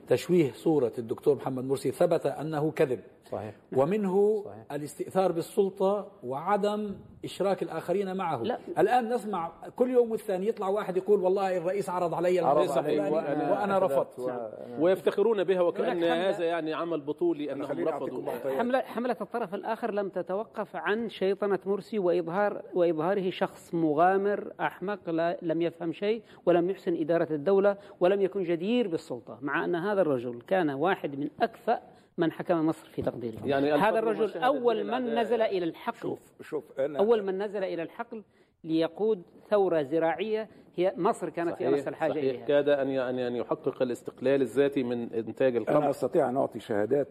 لتشويه 0.10 0.52
صورة 0.52 0.92
الدكتور 0.98 1.36
محمد 1.36 1.64
مرسي 1.64 1.92
ثبت 1.92 2.26
أنه 2.26 2.72
كذب. 2.72 3.00
صحيح. 3.32 3.56
ومنه 3.76 4.42
صحيح. 4.46 4.66
الاستئثار 4.72 5.32
بالسلطة 5.32 6.08
وعدم 6.24 6.96
إشراك 7.26 7.64
الآخرين 7.64 8.16
معه. 8.18 8.44
لا. 8.44 8.58
الآن 8.78 9.14
نسمع 9.14 9.52
كل 9.76 9.90
يوم 9.90 10.12
والثاني 10.12 10.48
يطلع 10.48 10.68
واحد 10.68 10.98
يقول 10.98 11.20
والله 11.22 11.58
الرئيس 11.58 11.90
عرض 11.90 12.14
علي 12.14 12.40
عرض 12.40 12.58
المنصب 12.58 12.78
علي 12.78 13.00
وأنا 13.00 13.52
وأنا 13.52 13.80
رفضت. 13.80 14.20
و- 14.20 14.32
ويفتخرون 14.80 15.44
بها 15.44 15.62
وكأن 15.62 16.04
هذا 16.04 16.44
يعني 16.46 16.74
عمل 16.74 17.02
بطولي 17.02 17.52
أنهم 17.52 17.88
رفضوا. 17.88 18.32
حملة, 18.58 18.80
حملة 18.80 19.16
الطرف 19.22 19.56
الآخر 19.56 19.92
لم 19.92 20.10
تتوقف 20.10 20.76
عن 20.76 21.10
شيطنة 21.10 21.60
مرسي 21.66 22.00
وإظهار 22.00 22.62
وإظهاره 22.74 23.30
شخص 23.30 23.74
مغامر 23.74 24.52
أحمق 24.62 25.10
لا 25.10 25.38
لم 25.42 25.62
يفهم 25.62 25.94
شيء 25.94 26.22
ولم 26.46 26.70
يحسن 26.70 26.96
إدارة 26.96 27.28
الدولة 27.34 27.78
ولم 28.00 28.22
يكن 28.22 28.44
جدير 28.44 28.88
بالسلطة 28.88 29.38
مع 29.42 29.66
أن 29.66 29.76
هذا 29.76 30.02
الرجل 30.02 30.42
كان 30.48 30.70
واحد 30.70 31.20
من 31.20 31.30
أكفأ 31.42 31.80
من 32.18 32.32
حكم 32.32 32.66
مصر 32.66 32.88
في 32.88 33.02
تقديري 33.02 33.38
يعني 33.46 33.72
هذا 33.72 34.00
الرجل 34.00 34.38
أول 34.44 34.84
من. 34.84 35.16
نزل 35.16 35.42
إلى 35.42 35.66
الحقل. 35.66 36.00
شوف 36.00 36.20
شوف 36.42 36.80
أنا 36.80 37.00
أول 37.00 37.24
من 37.24 37.38
نزل 37.44 37.64
إلى 37.64 37.84
الحقل 37.84 38.24
ليقود 38.64 39.24
ثورة 39.50 39.82
زراعية. 39.82 40.50
هي 40.76 40.94
مصر 40.98 41.30
كانت 41.30 41.58
في 41.58 41.68
أمس 41.68 41.88
الحاجة 41.88 42.12
صحيح. 42.12 42.24
إليها. 42.24 42.46
كاد 42.46 42.70
أن 42.70 42.90
أن 42.90 43.20
أن 43.20 43.36
يحقق 43.36 43.82
الاستقلال 43.82 44.42
الذاتي 44.42 44.84
من 44.84 45.14
إنتاج 45.14 45.56
أنا 45.56 45.66
القمح. 45.70 45.86
أستطيع 45.88 46.30
أن 46.30 46.38
أعطي 46.38 46.60
شهادات 46.60 47.08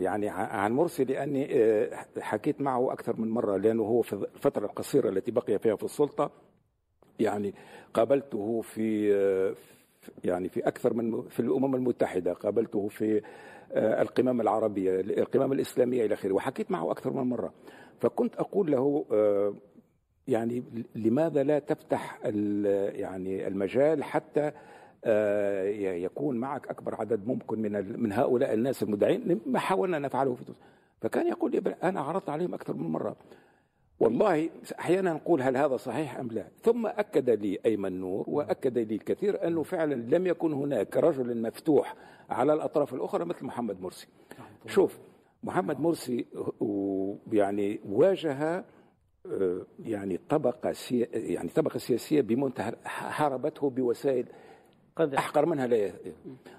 يعني 0.00 0.28
عن 0.28 0.72
مرسي 0.72 1.04
لأني 1.04 1.48
آه، 1.64 1.90
حكيت 2.20 2.60
معه 2.60 2.92
أكثر 2.92 3.20
من 3.20 3.28
مرة 3.30 3.56
لأنه 3.56 3.82
هو 3.82 4.02
في 4.02 4.12
الفترة 4.12 4.66
القصيرة 4.66 5.08
التي 5.08 5.30
بقي 5.30 5.58
فيها 5.58 5.76
في 5.76 5.84
السلطة. 5.84 6.30
يعني 7.20 7.54
قابلته 7.94 8.60
في 8.60 9.14
آه، 9.14 9.54
يعني 10.24 10.48
في 10.48 10.60
أكثر 10.60 10.94
من 10.94 11.28
في 11.28 11.40
الأمم 11.40 11.74
المتحدة 11.74 12.32
قابلته 12.32 12.88
في 12.88 13.22
القمم 13.76 14.40
العربية 14.40 15.00
القمم 15.00 15.52
الإسلامية 15.52 16.06
إلى 16.06 16.14
آخره. 16.14 16.32
وحكيت 16.32 16.70
معه 16.70 16.90
أكثر 16.90 17.12
من 17.12 17.22
مرة. 17.22 17.52
فكنت 18.00 18.36
أقول 18.36 18.70
له 18.70 19.04
آه، 19.12 19.54
يعني 20.28 20.62
لماذا 20.94 21.42
لا 21.42 21.58
تفتح 21.58 22.20
يعني 22.94 23.46
المجال 23.46 24.04
حتى 24.04 24.52
آه، 25.04 25.64
يكون 26.04 26.36
معك 26.36 26.68
أكبر 26.68 26.94
عدد 26.94 27.26
ممكن 27.26 27.62
من 27.62 28.00
من 28.02 28.12
هؤلاء 28.12 28.54
الناس 28.54 28.82
المدعين؟ 28.82 29.40
ما 29.46 29.58
حاولنا 29.58 29.98
نفعله 29.98 30.34
في 30.34 30.44
فكان 31.00 31.26
يقول 31.26 31.50
لي 31.50 31.60
"بل 31.60 31.74
أنا 31.82 32.00
عرضت 32.00 32.28
عليهم 32.28 32.54
أكثر 32.54 32.74
من 32.76 32.86
مرة. 32.88 33.16
والله 34.02 34.50
أحيانا 34.78 35.12
نقول 35.12 35.42
هل 35.42 35.56
هذا 35.56 35.76
صحيح 35.76 36.18
أم 36.18 36.28
لا. 36.28 36.44
ثم 36.62 36.86
أكد 36.86 37.30
لي 37.30 37.58
أيمن 37.66 38.00
نور 38.00 38.24
وأكد 38.28 38.78
لي 38.78 38.94
الكثير 38.94 39.46
أنه 39.46 39.62
فعلا 39.62 39.94
لم 39.94 40.26
يكن 40.26 40.52
هناك 40.52 40.96
رجل 40.96 41.42
مفتوح 41.42 41.94
على 42.30 42.52
الأطراف 42.52 42.94
الأخرى 42.94 43.24
مثل 43.24 43.44
محمد 43.44 43.80
مرسي. 43.80 44.06
شوف 44.66 44.98
محمد 45.42 45.80
مرسي 45.80 46.26
يعني 47.32 47.80
واجه 47.88 48.64
آه، 49.26 49.66
يعني 49.78 50.20
طبقة 50.28 50.74
يعني 51.12 51.48
طبقة 51.48 51.78
سياسية 51.78 52.20
بمنتهى 52.20 52.72
حاربته 52.84 53.70
بوسائل 53.70 54.26
قذف 54.96 55.14
أحقر 55.14 55.46
منها 55.46 55.66
لا 55.66 55.76
ي- 55.86 55.92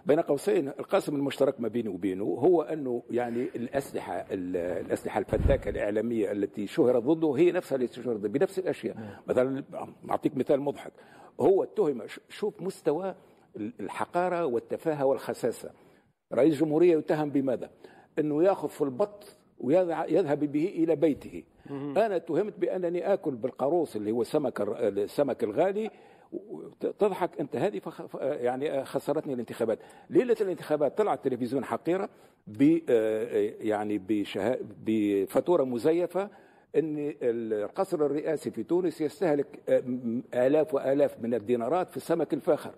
بين 0.05 0.19
قوسين 0.19 0.67
القاسم 0.67 1.15
المشترك 1.15 1.61
ما 1.61 1.67
بيني 1.67 1.89
وبينه 1.89 2.23
هو 2.23 2.61
أنه 2.61 3.03
يعني 3.11 3.41
الأسلحة 3.55 4.13
ال- 4.13 4.57
الأسلحة 4.85 5.19
الفتاكة 5.19 5.69
الإعلامية 5.69 6.31
التي 6.31 6.67
شهرت 6.67 7.03
ضده 7.03 7.33
هي 7.37 7.51
نفسها 7.51 7.75
التي 7.75 8.01
شهرت 8.03 8.17
ضده 8.19 8.29
بنفس 8.29 8.59
الأشياء. 8.59 8.97
مثلا 9.27 9.63
أعطيك 10.09 10.37
مثال 10.37 10.61
مضحك. 10.61 10.91
هو 11.39 11.63
اتهم 11.63 12.01
شوف 12.29 12.61
مستوى 12.61 13.15
الحقارة 13.79 14.45
والتفاهة 14.45 15.05
والخساسة. 15.05 15.71
رئيس 16.33 16.55
جمهورية 16.59 16.97
يتهم 16.97 17.29
بماذا؟ 17.29 17.69
إنه 18.19 18.43
يأخذ 18.43 18.69
في 18.69 18.81
البط 18.81 19.37
ويذهب 19.59 20.39
به 20.51 20.65
إلى 20.75 20.95
بيته. 20.95 21.43
أنا 21.69 22.15
اتهمت 22.15 22.53
بأنني 22.59 23.13
آكل 23.13 23.31
بالقاروص 23.35 23.95
اللي 23.95 24.11
هو 24.11 24.23
سمك 24.23 24.61
السمك 24.61 25.43
الغالي 25.43 25.89
تضحك 26.99 27.39
أنت. 27.39 27.55
هذه 27.55 27.79
فخ... 27.79 28.15
يعني 28.21 28.85
خسرتني 28.85 29.33
الانتخابات. 29.33 29.79
ليلة 30.09 30.35
الانتخابات 30.41 30.97
طلع 30.97 31.13
التلفزيون 31.13 31.65
حقيرة 31.65 32.09
ب 32.47 32.61
يعني 33.61 33.97
بشه... 33.97 34.57
بفاتورة 34.85 35.63
مزيفة 35.63 36.29
إن 36.75 37.13
القصر 37.21 38.05
الرئاسي 38.05 38.51
في 38.51 38.63
تونس 38.63 39.01
يستهلك 39.01 39.59
آلاف 40.33 40.73
وآلاف 40.73 41.21
من 41.21 41.33
الدينارات 41.33 41.91
في 41.91 41.97
السمك 41.97 42.33
الفاخر. 42.33 42.71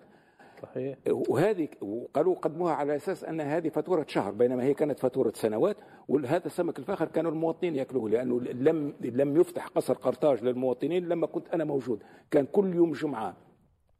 صحيح. 0.62 0.98
وهذه 1.08 1.68
وقالوا 1.82 2.36
قدموها 2.36 2.74
على 2.74 2.96
أساس 2.96 3.24
أن 3.24 3.42
هذه 3.42 3.70
فاتورة 3.70 4.06
شهر 4.08 4.32
بينما 4.32 4.64
هي 4.64 4.74
كانت 4.74 5.00
فاتورة 5.00 5.34
سنوات 5.36 5.78
وهذا 6.08 6.46
السمك 6.46 6.80
الفاخر 6.80 7.06
كانوا 7.08 7.32
المواطنين 7.32 7.76
يأكلوه 7.76 8.10
لأنه 8.10 8.42
لم 8.42 8.94
لم 9.02 9.38
يفتح 9.38 9.68
قصر 9.68 9.94
قرطاج 9.94 10.44
للمواطنين 10.44 11.10
لما 11.10 11.28
كنت 11.28 11.50
أنا 11.50 11.64
موجود. 11.64 12.04
كان 12.32 12.46
كل 12.46 12.76
يوم 12.76 12.92
جمعة. 12.92 13.36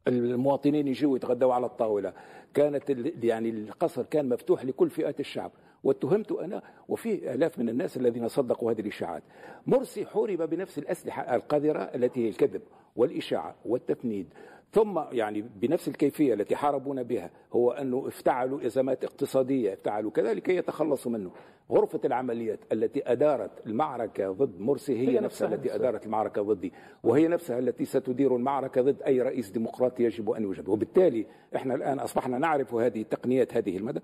المواطنين 0.08 0.88
يجوا 0.88 1.16
يتغدوا 1.16 1.54
على 1.54 1.66
الطاولة. 1.66 2.12
كانت 2.54 2.90
يعني 3.24 3.50
القصر 3.50 4.02
كان 4.02 4.28
مفتوح 4.28 4.64
لكل 4.64 4.90
فئات 4.90 5.20
الشعب. 5.20 5.52
واتهمت 5.84 6.32
أنا 6.32 6.62
وفي 6.88 7.34
آلاف 7.34 7.58
من 7.58 7.68
الناس 7.68 7.96
الذين 7.96 8.28
صدقوا 8.28 8.72
هذه 8.72 8.80
الإشاعات. 8.80 9.22
مرسي 9.66 10.06
حورب 10.06 10.42
بنفس 10.42 10.78
الأسلحة 10.78 11.36
القذرة 11.36 11.78
التي 11.78 12.24
هي 12.24 12.28
الكذب 12.28 12.62
والإشاعة 12.96 13.54
والتفنيد. 13.64 14.26
ثم 14.72 15.00
يعني 15.12 15.42
بنفس 15.42 15.88
الكيفية 15.88 16.34
التي 16.34 16.56
حاربونا 16.56 17.02
بها 17.02 17.30
هو 17.52 17.70
أنه 17.70 18.08
افتعلوا 18.08 18.66
ازمات 18.66 19.04
اقتصادية 19.04 19.72
افتعلوا 19.72 20.10
كذا 20.10 20.34
لكي 20.34 20.56
يتخلصوا 20.56 21.12
منه. 21.12 21.30
غرفة 21.70 22.00
العمليات 22.04 22.58
التي 22.72 23.12
أدارت 23.12 23.66
المعركة 23.66 24.32
ضد 24.32 24.60
مرسي 24.60 24.92
هي, 24.92 24.98
هي 24.98 25.20
نفسها 25.20 25.20
نفسها 25.20 25.48
التي 25.48 25.74
أدارت 25.74 26.06
المعركة 26.06 26.42
ضدي 26.42 26.72
وهي 27.04 27.28
نفسها 27.28 27.58
التي 27.58 27.84
ستدير 27.84 28.36
المعركة 28.36 28.82
ضد 28.82 29.02
أي 29.02 29.22
رئيس 29.22 29.50
ديمقراطي 29.50 30.04
يجب 30.04 30.30
أن 30.30 30.42
يوجد 30.42 30.68
وبالتالي 30.68 31.26
إحنا 31.56 31.74
الآن 31.74 31.98
أصبحنا 31.98 32.38
نعرف 32.38 32.74
هذه 32.74 33.02
تقنيات 33.02 33.56
هذه 33.56 33.76
المدى 33.76 34.00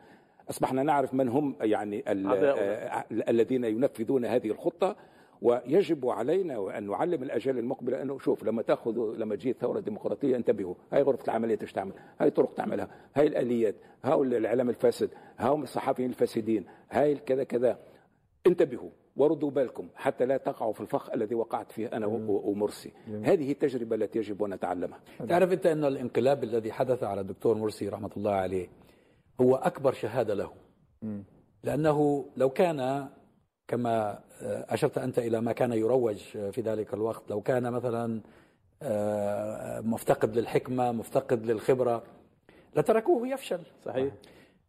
أصبحنا 0.51 0.83
نعرف 0.83 1.15
من 1.15 1.29
هم 1.29 1.57
يعني. 1.61 2.05
آه، 2.09 3.05
الذين 3.11 3.65
ينفذون 3.65 4.25
هذه 4.25 4.51
الخطة. 4.51 4.97
ويجب 5.43 6.09
علينا 6.09 6.79
ان 6.79 6.87
نعلم 6.87 7.23
الأجيال 7.23 7.59
المقبلة 7.59 8.03
أنه 8.03 8.19
شوف 8.19 8.45
لما 8.45 8.63
تأخذ 8.63 8.93
لما 9.17 9.37
تجي 9.37 9.53
ثوره 9.53 9.81
ديمقراطيه 9.81 10.37
انتبهوا 10.37 10.75
هاي 10.93 11.03
غرفة 11.03 11.25
العملية 11.25 11.59
إيش 11.63 11.73
تعمل؟ 11.73 11.93
هاي 12.21 12.31
طرق 12.31 12.55
تعملها 12.55 12.89
هاي 13.15 13.27
الآليات 13.27 13.75
هاي 14.05 14.23
الإعلام 14.23 14.69
الفاسد 14.69 15.11
هاي 15.39 15.55
الصحفيين 15.55 16.11
الفاسدين 16.11 16.67
هاي 16.91 17.15
كذا 17.15 17.45
كذا. 17.45 17.79
انتبهوا 18.47 18.91
وردوا 19.17 19.51
بالكم 19.51 19.89
حتى 19.95 20.27
لا 20.27 20.37
تقعوا 20.37 20.73
في 20.73 20.81
الفخ 20.81 21.11
الذي 21.11 21.35
وقعت 21.35 21.73
فيه 21.73 21.87
أنا 21.87 22.07
ومرسي. 22.07 22.93
هذه 23.23 23.53
التجربة 23.53 23.97
التي 23.97 24.19
يجب 24.19 24.43
أن 24.45 24.55
نتعلمها. 24.55 25.01
تعرف 25.29 25.53
أنت 25.53 25.67
أن 25.67 25.85
الانقلاب 25.85 26.45
الذي 26.45 26.73
حدث 26.73 27.03
على 27.03 27.21
الدكتور 27.21 27.57
مرسي 27.57 27.89
رحمة 27.89 28.11
الله 28.17 28.33
عليه 28.33 28.69
هو 29.41 29.55
أكبر 29.57 29.93
شهادة 29.93 30.35
له. 30.35 30.51
لأنه 31.65 32.27
لو 32.37 32.51
كان 32.51 33.09
كما 33.73 34.19
آه، 34.43 34.67
أشرت 34.69 34.99
أنت 34.99 35.19
إلى 35.19 35.41
ما 35.41 35.53
كان 35.53 35.73
يروج 35.73 36.17
في 36.17 36.61
ذلك 36.61 36.95
الوقت. 36.95 37.23
لو 37.31 37.41
كان 37.41 37.73
مثلا 37.73 38.21
آه، 38.83 39.81
مفتقد 39.81 40.37
للحكمة 40.39 40.93
مفتقد 40.93 41.47
للخبرة 41.47 42.03
لتركوه 42.77 43.29
يفشل. 43.29 43.61
صحيح. 43.85 44.15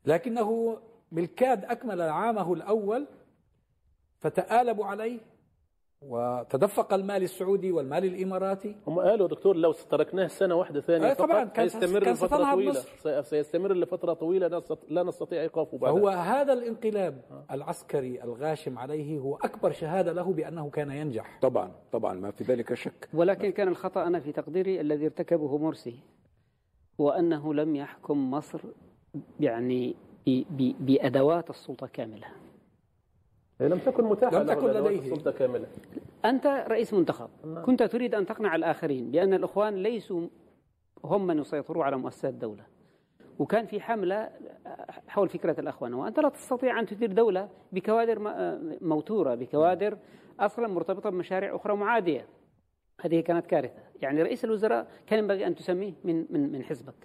لكنه 0.05 0.77
بالكاد 1.11 1.65
أكمل 1.65 2.01
عامه 2.01 2.53
الأول 2.53 3.07
فتآلبوا 4.19 4.85
عليه 4.85 5.19
وتدفق 6.07 6.93
المال 6.93 7.23
السعودي 7.23 7.71
والمال 7.71 8.05
الإماراتي. 8.05 8.75
هم 8.87 8.99
قالوا 8.99 9.27
دكتور 9.27 9.55
لو 9.55 9.71
تركناه 9.71 10.27
سنة 10.27 10.55
واحدة 10.55 10.81
ثانية 10.81 11.09
أي 11.09 11.15
طبعاً، 11.15 11.45
فقط 11.45 11.55
كان 11.55 11.67
سيستمر 11.69 12.03
كان 12.03 12.13
لفترة 12.13 12.51
طويلة. 12.51 12.71
مصر. 12.71 12.89
سي- 12.99 13.23
سيستمر 13.23 13.73
لفترة 13.73 14.13
طويلة 14.13 14.47
لا 14.47 14.59
نستط- 14.59 14.85
لا 14.89 15.03
نستطيع 15.03 15.41
إيقافه 15.41 15.77
بعد 15.77 15.93
فهو 15.93 16.07
هذا 16.09 16.53
الانقلاب 16.53 17.21
العسكري 17.51 18.23
الغاشم 18.23 18.79
عليه 18.79 19.19
هو 19.19 19.35
أكبر 19.35 19.71
شهادة 19.71 20.11
له 20.13 20.33
بأنه 20.33 20.69
كان 20.69 20.91
ينجح. 20.91 21.39
طبعا 21.41 21.71
طبعا 21.91 22.13
ما 22.13 22.31
في 22.31 22.43
ذلك 22.43 22.73
شك. 22.73 23.09
ولكن 23.13 23.51
كان 23.51 23.67
الخطأ 23.67 24.07
أنا 24.07 24.19
في 24.19 24.31
تقديري 24.31 24.81
الذي 24.81 25.05
ارتكبه 25.05 25.57
مرسي 25.57 25.99
وأنه 26.97 27.53
لم 27.53 27.75
يحكم 27.75 28.31
مصر 28.31 28.59
يعني 29.39 29.95
ب- 30.27 30.43
ب- 30.49 30.85
بأدوات 30.85 31.49
السلطة 31.49 31.87
كاملة. 31.87 32.27
هي 33.63 33.69
لم 33.69 33.77
تكن 33.77 34.03
متاحة 34.03 34.39
لم 34.39 34.47
تكن 34.47 34.67
لديه. 34.67 34.99
السلطة 34.99 35.31
كاملة. 35.31 35.67
أنت 36.25 36.65
رئيس 36.67 36.93
منتخب. 36.93 37.29
كنت 37.65 37.83
تريد 37.83 38.15
أن 38.15 38.25
تقنع 38.25 38.55
الآخرين 38.55 39.11
بأن 39.11 39.33
الإخوان 39.33 39.75
ليسوا 39.75 40.27
هم 41.03 41.27
من 41.27 41.39
يسيطروا 41.39 41.83
على 41.83 41.97
مؤسسات 41.97 42.33
الدولة. 42.33 42.63
وكان 43.39 43.65
في 43.65 43.81
حملة 43.81 44.29
حول 45.07 45.29
فكرة 45.29 45.59
الأخوان. 45.59 45.93
وأنت 45.93 46.19
لا 46.19 46.29
تستطيع 46.29 46.79
أن 46.79 46.85
تدير 46.85 47.11
دولة 47.11 47.49
بكوادر 47.71 48.19
موتورة 48.81 49.35
بكوادر 49.35 49.97
أصلا 50.39 50.67
مرتبطة 50.67 51.09
بمشاريع 51.09 51.55
أخرى 51.55 51.75
معادية. 51.75 52.27
هذه 53.01 53.19
كانت 53.19 53.45
كارثة. 53.45 53.83
يعني 54.01 54.23
رئيس 54.23 54.45
الوزراء 54.45 54.87
كان 55.07 55.19
ينبغي 55.19 55.47
أن 55.47 55.55
تسميه 55.55 55.93
من 56.03 56.25
من 56.29 56.51
من 56.51 56.63
حزبك. 56.63 56.95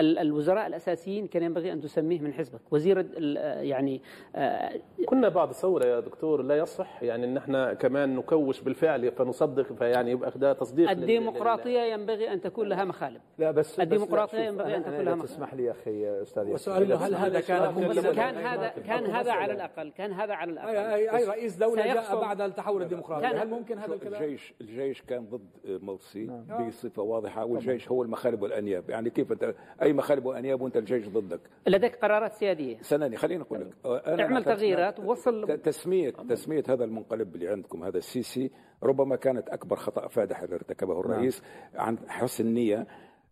الوزراء 0.00 0.66
الأساسيين 0.66 1.26
كان 1.26 1.42
ينبغي 1.42 1.72
أن 1.72 1.80
تسميه 1.80 2.20
من 2.20 2.32
حزبك. 2.32 2.60
وزير 2.70 3.00
ال- 3.00 3.66
يعني 3.66 4.02
آه، 4.36 4.72
كنا 5.06 5.28
بعد 5.28 5.52
ثورة 5.52 5.84
يا 5.84 6.00
دكتور 6.00 6.42
لا 6.42 6.56
يصح. 6.58 7.02
يعني 7.02 7.24
ان 7.26 7.36
إحنا 7.36 7.74
كمان 7.74 8.16
نكوش 8.16 8.60
بالفعل 8.60 9.12
فنصدق 9.12 9.72
فيعني 9.72 10.10
يبقى 10.10 10.32
ده 10.36 10.52
تصديق 10.52 10.92
لل- 10.92 10.98
الديمقراطية 10.98 11.80
ينبغي 11.80 12.32
أن 12.32 12.40
تكون 12.40 12.68
لها 12.68 12.84
مخالب. 12.84 13.20
لا 13.38 13.50
بس 13.50 13.80
الديمقراطية 13.80 14.38
بس 14.38 14.44
ينبغي 14.52 14.76
أن 14.76 14.82
أنا- 14.82 14.86
تكون 14.86 14.94
لها 14.96 15.02
إذا 15.02 15.14
مخ- 15.14 15.24
تسمح 15.24 15.54
لي 15.54 15.64
يا 15.64 15.70
أخي 15.72 16.22
أستاذ 16.22 16.42
انه 16.68 16.94
هل 16.96 17.14
هذا 17.14 17.40
كان 17.40 17.72
كان 18.14 18.36
هذا 18.36 18.68
كان 18.86 19.04
هذا 19.06 19.32
على 19.32 19.52
الأقل 19.52 19.90
كان 19.90 20.12
هذا 20.12 20.34
على 20.34 20.52
الأقل. 20.52 20.76
اي 20.76 21.24
رئيس 21.24 21.56
دولة 21.56 21.86
جاء 21.86 22.20
بعد 22.20 22.40
التحول 22.40 22.82
الديمقراطي. 22.82 23.26
هل 23.26 23.50
ممكن 23.50 23.78
هذا 23.78 23.94
الكلام؟ 23.94 24.22
الجيش 24.22 24.54
الجيش 24.60 25.02
كان 25.02 25.26
ضد 25.26 25.48
مرسي 25.82 26.30
بصفة 26.68 27.02
واضحة 27.02 27.44
والجيش 27.44 27.88
هو 27.88 28.02
المخالب 28.02 28.42
والأنياب. 28.42 28.90
يعني 28.90 29.10
كيف 29.10 29.32
انت 29.32 29.54
أي 29.86 29.92
مخالب 29.92 30.26
وانياب 30.26 30.60
وأنت 30.60 30.76
الجيش 30.76 31.08
ضدك. 31.08 31.40
لديك 31.66 31.96
قرارات 31.96 32.32
سيادية. 32.34 32.76
سنني 32.82 33.16
خليني 33.16 33.42
أقول 33.42 33.60
لك. 33.60 34.06
أنا 34.06 34.22
اعمل 34.22 34.44
تغييرات 34.44 35.00
ووصل 35.00 35.46
ت- 35.46 35.50
تسمية 35.50 36.10
تسمية 36.10 36.62
هذا 36.68 36.84
المنقلب 36.84 37.34
اللي 37.34 37.48
عندكم 37.48 37.84
هذا 37.84 37.98
السيسي 37.98 38.50
ربما 38.82 39.16
كانت 39.16 39.48
أكبر 39.48 39.76
خطأ 39.76 40.08
فادح 40.08 40.42
اللي 40.42 40.54
ارتكبه 40.54 41.00
الرئيس 41.00 41.42
عن 41.74 41.98
حسن 42.08 42.46
نيه 42.46 42.86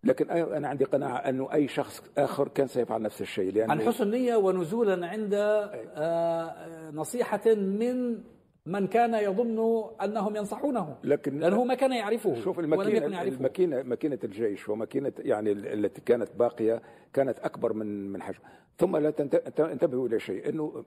لكن 0.04 0.30
أنا 0.30 0.68
عندي 0.68 0.84
قناعة 0.84 1.16
انه 1.16 1.52
أي 1.52 1.68
شخص 1.68 2.02
آخر 2.18 2.48
كان 2.48 2.66
سيفعل 2.66 3.02
نفس 3.02 3.20
الشيء 3.20 3.52
لأن 3.52 3.70
عن 3.70 3.80
حسن 3.80 4.10
نيه 4.10 4.36
ونزولا 4.36 5.06
عند 5.06 5.34
آه، 5.34 6.90
نصيحة 6.92 7.54
من 7.54 8.18
من 8.66 8.86
كان 8.86 9.14
يظن 9.14 9.84
أنهم 10.02 10.36
ينصحونه 10.36 10.96
لكن 11.04 11.38
لأنه 11.38 11.64
ما 11.64 11.74
كان 11.74 11.92
يعرفه 11.92 12.34
شوف 12.34 12.58
ولم 12.58 12.72
يكن 12.74 12.82
الماكينه 12.82 13.16
يعرفه. 13.16 13.36
الماكينه 13.36 13.82
ماكينة 13.82 14.18
الجيش 14.24 14.68
وماكينة 14.68 15.12
يعني 15.18 15.52
ال- 15.52 15.66
التي 15.84 16.00
كانت 16.00 16.28
باقية 16.38 16.82
كانت 17.12 17.38
أكبر 17.38 17.72
من 17.72 18.12
من 18.12 18.22
حجم. 18.22 18.38
ثم 18.78 18.96
لا 18.96 19.10
تنت- 19.10 19.60
انتبهوا 19.60 20.08
إلى 20.08 20.20
شيء 20.20 20.48
إنه 20.48 20.84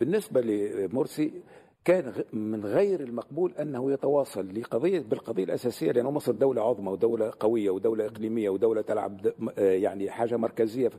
بالنسبة 0.00 0.40
لمرسي 0.40 1.42
كان 1.84 2.12
من 2.32 2.64
غير 2.64 3.00
المقبول 3.00 3.52
أنه 3.54 3.92
يتواصل 3.92 4.60
لقضيه 4.60 5.00
بالقضية 5.00 5.44
الأساسية 5.44 5.92
لأن 5.92 6.04
مصر 6.06 6.32
دولة 6.32 6.62
عظمى 6.62 6.88
ودولة 6.90 7.32
قوية 7.40 7.70
ودولة 7.70 8.06
إقليمية 8.06 8.48
ودولة 8.50 8.82
تلعب 8.82 9.26
يعني 9.58 10.10
حاجة 10.10 10.36
مركزية. 10.36 10.90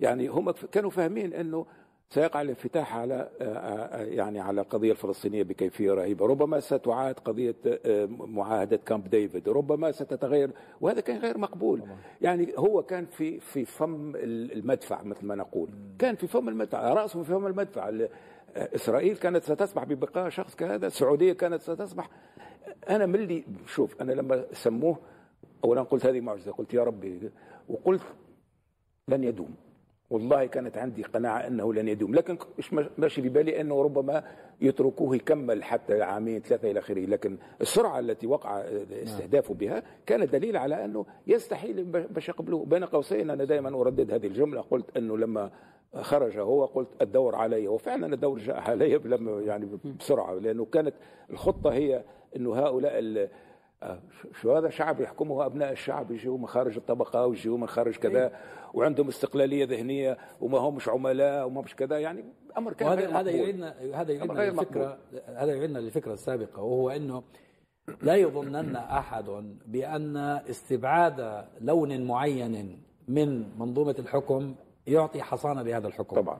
يعني 0.00 0.28
هم 0.28 0.50
كانوا 0.50 0.90
فاهمين 0.90 1.32
إنه 1.34 1.66
سيقع 2.10 2.40
الانفتاح 2.42 2.96
على 2.96 3.30
آه، 3.40 3.44
آه، 3.44 4.02
يعني 4.04 4.40
على 4.40 4.60
القضية 4.60 4.90
الفلسطينية 4.90 5.42
بكيفية 5.42 5.92
رهيبة، 5.92 6.26
ربما 6.26 6.60
ستعاد 6.60 7.14
قضية 7.14 7.56
آه، 7.66 8.06
معاهدة 8.10 8.76
كامب 8.76 9.10
ديفيد، 9.10 9.48
ربما 9.48 9.92
ستتغير 9.92 10.50
وهذا 10.80 11.00
كان 11.00 11.18
غير 11.18 11.38
مقبول. 11.38 11.82
يعني 12.20 12.52
هو 12.58 12.82
كان 12.82 13.06
في 13.06 13.40
في 13.40 13.64
فم 13.64 14.12
المدفع 14.16 15.02
مثل 15.02 15.26
ما 15.26 15.34
نقول، 15.34 15.70
كان 15.98 16.14
في 16.14 16.26
فم 16.26 16.48
المدفع، 16.48 16.92
رأسه 16.92 17.22
في 17.22 17.32
فم 17.32 17.46
المدفع. 17.46 17.88
ال- 17.88 18.08
آه، 18.56 18.68
إسرائيل 18.74 19.16
كانت 19.16 19.44
ستسمح 19.44 19.84
ببقاء 19.84 20.28
شخص 20.28 20.54
كهذا، 20.54 20.86
السعودية 20.86 21.32
كانت 21.32 21.60
ستسمح. 21.62 22.08
أنا 22.90 23.06
من 23.06 23.14
اللي 23.14 23.44
شوف 23.66 24.02
أنا 24.02 24.12
لما 24.12 24.46
سموه 24.52 24.98
اولا 25.64 25.82
قلت 25.82 26.06
هذه 26.06 26.20
معجزة، 26.20 26.52
قلت 26.52 26.74
يا 26.74 26.84
ربي 26.84 27.30
وقلت 27.68 28.02
لن 29.08 29.24
يدوم. 29.24 29.54
والله 30.10 30.46
كانت 30.46 30.78
عندي 30.78 31.02
قناعة 31.02 31.46
أنه 31.46 31.74
لن 31.74 31.88
يدوم 31.88 32.14
لكن 32.14 32.38
إيش 32.58 32.74
ماشي 32.98 33.22
في 33.22 33.28
بالي 33.28 33.60
أنه 33.60 33.82
ربما 33.82 34.24
يتركوه 34.60 35.16
يكمل 35.16 35.64
حتى 35.64 36.02
عامين 36.02 36.40
ثلاثة 36.40 36.70
إلى 36.70 36.78
آخره 36.78 37.06
لكن 37.06 37.38
السرعة 37.60 37.98
التي 37.98 38.26
وقع 38.26 38.64
استهدافه 39.02 39.54
بها 39.54 39.82
كانت 40.06 40.32
دليل 40.32 40.56
على 40.56 40.84
أنه 40.84 41.06
يستحيل 41.26 41.84
باش 41.84 42.28
يقبلوه. 42.28 42.64
بين 42.64 42.84
قوسين 42.84 43.30
أنا 43.30 43.44
دائما 43.44 43.80
أردد 43.80 44.12
هذه 44.12 44.26
الجملة 44.26 44.60
قلت 44.60 44.96
أنه 44.96 45.18
لما 45.18 45.50
خرج 45.94 46.38
هو 46.38 46.64
قلت 46.64 46.88
الدور 47.02 47.34
علي 47.34 47.68
وفعلا 47.68 48.14
الدور 48.14 48.38
جاء 48.38 48.60
علي 48.60 48.94
لما 49.14 49.40
يعني 49.40 49.68
بسرعة 49.98 50.34
لأنه 50.34 50.64
كانت 50.64 50.94
الخطة 51.30 51.72
هي 51.72 52.04
أنه 52.36 52.54
هؤلاء 52.54 52.98
شو 54.40 54.56
هذا 54.56 54.70
شعب 54.70 55.00
يحكمه 55.00 55.46
أبناء 55.46 55.72
الشعب؟ 55.72 56.10
يجوا 56.10 56.38
من 56.38 56.46
خارج 56.46 56.76
الطبقة 56.76 57.26
ويجوا 57.26 57.58
من 57.58 57.66
خارج 57.66 57.96
كذا 57.96 58.32
وعندهم 58.74 59.08
استقلالية 59.08 59.64
ذهنية 59.64 60.18
وما 60.40 60.58
همش 60.58 60.88
عملاء 60.88 61.46
وما 61.46 61.60
مش 61.60 61.76
كذا. 61.76 61.98
يعني 61.98 62.24
أمر 62.58 62.72
كان 62.72 62.88
هذا 62.88 63.10
مقبول. 63.10 63.28
يعيدنا 63.28 63.74
هذا 63.94 64.12
يعيدنا 64.12 64.42
للفكره 64.42 64.98
هذا 65.26 65.54
يعيدنا 65.54 65.78
للفكره 65.78 66.12
السابقه 66.12 66.62
وهو 66.62 66.90
إنه 66.90 67.22
لا 68.02 68.16
يظنن 68.16 68.76
أحد 68.76 69.56
بأن 69.66 70.16
استبعاد 70.50 71.44
لون 71.60 72.04
معين 72.04 72.82
من 73.08 73.58
منظومة 73.58 73.94
الحكم 73.98 74.54
يعطي 74.86 75.22
حصانة 75.22 75.62
لهذا 75.62 75.86
الحكم. 75.86 76.16
طبعا. 76.16 76.38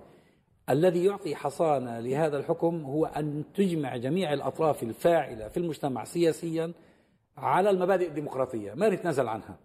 الذي 0.71 1.05
يعطي 1.05 1.37
حصانة 1.37 2.01
لهذا 2.01 2.39
الحكم 2.39 2.85
هو 2.85 3.07
أن 3.07 3.45
تجمع 3.55 3.97
جميع 3.97 4.33
الأطراف 4.33 4.83
الفاعلة 4.83 5.49
في 5.49 5.57
المجتمع 5.57 6.05
سياسيا 6.05 6.73
على 7.43 7.71
المبادئ 7.71 8.09
الديمقراطية. 8.09 8.75
ما 8.75 8.89
نتنازل 8.89 9.29
عنها. 9.29 9.57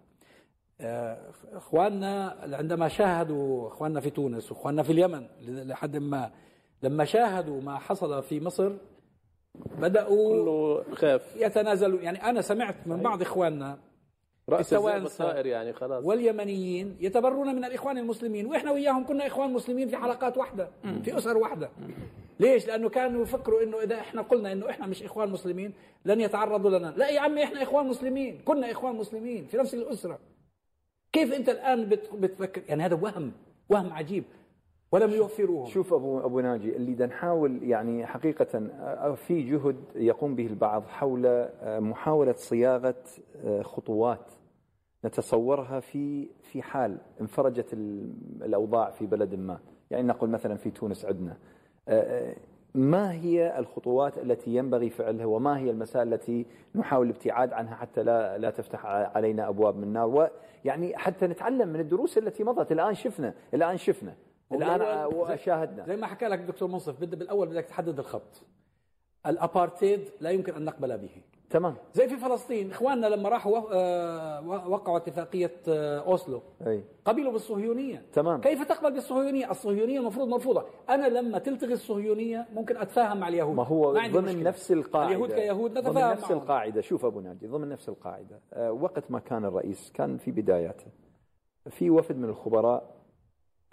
آه، 0.80 1.30
إخواننا 1.52 2.36
عندما 2.52 2.88
شاهدوا 2.88 3.68
إخواننا 3.68 4.00
في 4.00 4.10
تونس 4.10 4.52
واخواننا 4.52 4.82
في 4.82 4.92
اليمن 4.92 5.26
لحد 5.42 5.96
ما 5.96 6.30
لما 6.82 7.04
شاهدوا 7.04 7.60
ما 7.60 7.78
حصل 7.78 8.22
في 8.22 8.40
مصر 8.40 8.72
بدأوا 9.78 10.28
كله 10.28 10.94
خاف. 10.94 11.36
يتنازلوا. 11.36 12.00
يعني 12.00 12.22
أنا 12.22 12.40
سمعت 12.40 12.86
من 12.86 13.02
بعض 13.02 13.22
إخواننا 13.22 13.78
التوانسة 14.52 15.24
الطائر 15.24 15.46
يعني 15.46 15.72
خلاص 15.72 16.04
واليمنيين 16.04 16.96
يتبرون 17.00 17.54
من 17.54 17.64
الإخوان 17.64 17.98
المسلمين 17.98 18.46
وإحنا 18.46 18.72
وياهم 18.72 19.06
كنا 19.06 19.26
إخوان 19.26 19.52
مسلمين 19.52 19.88
في 19.88 19.96
حلقات 19.96 20.38
واحدة 20.38 20.68
في 21.02 21.18
أسر 21.18 21.36
واحدة 21.36 21.70
ليش؟ 22.40 22.66
لأنه 22.66 22.88
كانوا 22.88 23.22
يفكروا 23.22 23.62
إنه 23.62 23.78
إذا 23.82 23.94
إحنا 23.94 24.22
قلنا 24.22 24.52
إنه 24.52 24.70
إحنا 24.70 24.86
مش 24.86 25.02
إخوان 25.02 25.30
مسلمين 25.30 25.72
لن 26.04 26.20
يتعرضوا 26.20 26.78
لنا، 26.78 26.94
لا 26.96 27.08
يا 27.08 27.20
عمي 27.20 27.44
إحنا 27.44 27.62
إخوان 27.62 27.86
مسلمين، 27.86 28.40
كنا 28.44 28.70
إخوان 28.70 28.96
مسلمين 28.96 29.46
في 29.46 29.56
نفس 29.56 29.74
الأسرة. 29.74 30.18
كيف 31.12 31.32
أنت 31.34 31.48
الآن 31.48 31.88
بت- 31.88 32.10
بتفكر؟ 32.14 32.62
يعني 32.68 32.82
هذا 32.82 32.94
وهم، 33.02 33.32
وهم 33.68 33.92
عجيب 33.92 34.24
ولم 34.92 35.10
يوفروه. 35.10 35.66
شوف 35.66 35.92
أبو 35.94 36.18
أبو 36.20 36.40
ناجي 36.40 36.76
اللي 36.76 36.92
بدنا 36.92 37.06
نحاول 37.06 37.62
يعني 37.62 38.06
حقيقة 38.06 38.58
آه، 38.80 39.14
في 39.14 39.42
جهد 39.42 39.76
يقوم 39.94 40.34
به 40.34 40.46
البعض 40.46 40.82
حول 40.86 41.26
آه، 41.26 41.78
محاولة 41.80 42.32
صياغة 42.32 42.94
آه، 43.44 43.62
خطوات 43.62 44.32
نتصورها 45.04 45.80
في 45.80 46.28
في 46.42 46.62
حال 46.62 46.98
انفرجت 47.20 47.72
ال- 47.72 48.12
الأوضاع 48.42 48.90
في 48.90 49.06
بلد 49.06 49.34
ما، 49.34 49.58
يعني 49.90 50.06
نقول 50.08 50.30
مثلا 50.30 50.56
في 50.56 50.70
تونس 50.70 51.04
عندنا 51.04 51.36
آه، 51.88 52.30
آه، 52.30 52.36
ما 52.74 53.12
هي 53.12 53.58
الخطوات 53.58 54.18
التي 54.18 54.54
ينبغي 54.54 54.90
فعلها؟ 54.90 55.24
وما 55.26 55.58
هي 55.58 55.70
المسائل 55.70 56.12
التي 56.14 56.46
نحاول 56.74 57.06
الابتعاد 57.06 57.52
عنها 57.52 57.74
حتى 57.74 58.02
لا 58.02 58.38
لا 58.38 58.50
تفتح 58.50 58.86
علينا 58.86 59.48
أبواب 59.48 59.76
من 59.76 59.82
النار؟ 59.82 60.30
ويعني 60.64 60.96
حتى 60.96 61.26
نتعلم 61.26 61.68
من 61.68 61.80
الدروس 61.80 62.18
التي 62.18 62.44
مضت. 62.44 62.72
الآن 62.72 62.94
شفنا 62.94 63.34
الآن 63.54 63.76
شفنا. 63.76 64.14
الآن 64.52 64.80
والأول- 64.80 65.34
شاهدنا 65.34 65.86
زي 65.86 65.96
ما 65.96 66.06
حكى 66.06 66.26
لك 66.28 66.38
الدكتور 66.40 66.68
منصف 66.68 67.00
بدأ 67.00 67.16
بالأول 67.16 67.48
بدك 67.48 67.64
تحدد 67.64 67.98
الخط. 67.98 68.42
الأبارتيد 69.26 70.00
لا 70.20 70.30
يمكن 70.30 70.54
أن 70.54 70.64
نقبل 70.64 70.98
به. 70.98 71.10
تمام. 71.54 71.74
زي 71.94 72.08
في 72.08 72.16
فلسطين 72.16 72.70
إخواننا 72.70 73.06
لما 73.06 73.28
راحوا 73.28 73.60
آه، 73.72 74.68
وقعوا 74.68 74.96
اتفاقية 74.96 75.52
آه، 75.68 75.98
أوسلو. 75.98 76.42
أي. 76.66 76.84
قبلوا 77.04 77.32
بالصهيونية. 77.32 78.02
تمام. 78.12 78.40
كيف 78.40 78.62
تقبل 78.62 78.92
بالصهيونية؟ 78.92 79.50
الصهيونية 79.50 79.98
المفروض 80.00 80.28
مرفوضة. 80.28 80.64
أنا 80.90 81.06
لما 81.06 81.38
تلتغي 81.38 81.72
الصهيونية 81.72 82.46
ممكن 82.54 82.76
أتفاهم 82.76 83.20
مع 83.20 83.28
اليهود. 83.28 83.56
ما 83.56 83.66
هو 83.66 83.92
ما 83.92 84.00
عندي 84.00 84.18
ضمن 84.18 84.24
مشكلة. 84.28 84.42
نفس 84.42 84.72
القاعدة. 84.72 85.08
اليهود 85.08 85.32
كيهود 85.32 85.70
ضمن 85.74 85.80
نتفاهم 85.90 86.12
نفس 86.12 86.22
معهم. 86.30 86.38
القاعدة. 86.42 86.80
شوف 86.80 87.04
أبو 87.04 87.20
ناجي 87.20 87.46
ضمن 87.46 87.68
نفس 87.68 87.88
القاعدة. 87.88 88.40
آه، 88.52 88.72
وقت 88.72 89.10
ما 89.10 89.18
كان 89.18 89.44
الرئيس 89.44 89.92
كان 89.94 90.16
في 90.16 90.30
بداياته. 90.30 90.86
في 91.70 91.90
وفد 91.90 92.16
من 92.16 92.28
الخبراء 92.28 92.93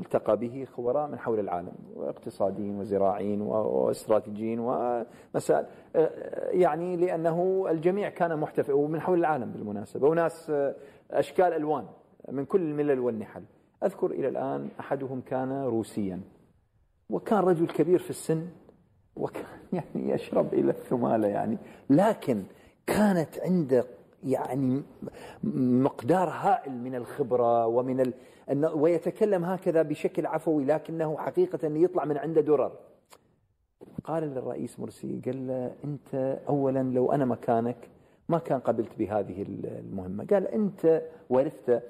التقى 0.02 0.38
به 0.38 0.68
خبراء 0.78 1.08
من 1.08 1.20
حول 1.20 1.40
العالم 1.40 1.74
اقتصاديين 1.98 2.80
وزراعيين 2.80 3.42
واستراتيجيين 3.42 4.60
ومسائل 4.60 5.66
آه، 5.96 6.50
يعني 6.50 6.98
لأنه 6.98 7.66
الجميع 7.70 8.10
كان 8.10 8.40
محتفل 8.40 8.74
ومن 8.74 9.02
حول 9.02 9.20
العالم 9.20 9.52
بالمناسبة 9.52 10.08
وناس 10.08 10.50
آه، 10.50 10.76
أشكال 11.12 11.54
ألوان 11.54 11.86
من 12.32 12.46
كل 12.46 12.62
الملل 12.62 13.00
والنحل. 13.00 13.44
أذكر 13.84 14.12
إلى 14.12 14.28
الآن 14.28 14.70
أحدهم 14.80 15.22
كان 15.22 15.64
روسيا 15.64 16.22
وكان 17.10 17.40
رجل 17.40 17.68
كبير 17.68 18.00
في 18.00 18.10
السن 18.10 18.48
وكان 19.16 19.46
يعني 19.74 20.12
يشرب 20.12 20.54
إلى 20.54 20.72
الثمالة 20.72 21.28
يعني 21.28 21.58
لكن 21.90 22.44
كانت 22.88 23.40
عنده 23.40 23.86
يعني 24.24 24.84
مقدار 25.44 26.30
هائل 26.30 26.72
من 26.72 26.96
الخبرة 26.96 27.68
ومن 27.68 28.00
ال... 28.00 28.14
ويتكلم 28.74 29.46
هكذا 29.46 29.82
بشكل 29.82 30.26
عفوي 30.26 30.66
لكنه 30.66 31.18
حقيقة 31.18 31.60
يطلع 31.64 32.06
من 32.06 32.18
عنده 32.18 32.42
درر. 32.42 32.72
قال 34.04 34.24
للرئيس 34.24 34.80
مرسي 34.80 35.22
قال 35.26 35.48
له 35.48 35.74
أنت 35.84 36.40
اولا 36.48 36.84
لو 36.84 37.12
أنا 37.12 37.26
مكانك 37.26 37.90
ما 38.30 38.38
كان 38.38 38.60
قبلت 38.60 39.00
بهذه 39.00 39.46
المهمة. 39.48 40.26
قال 40.26 40.48
أنت 40.48 41.02
ورثت 41.30 41.84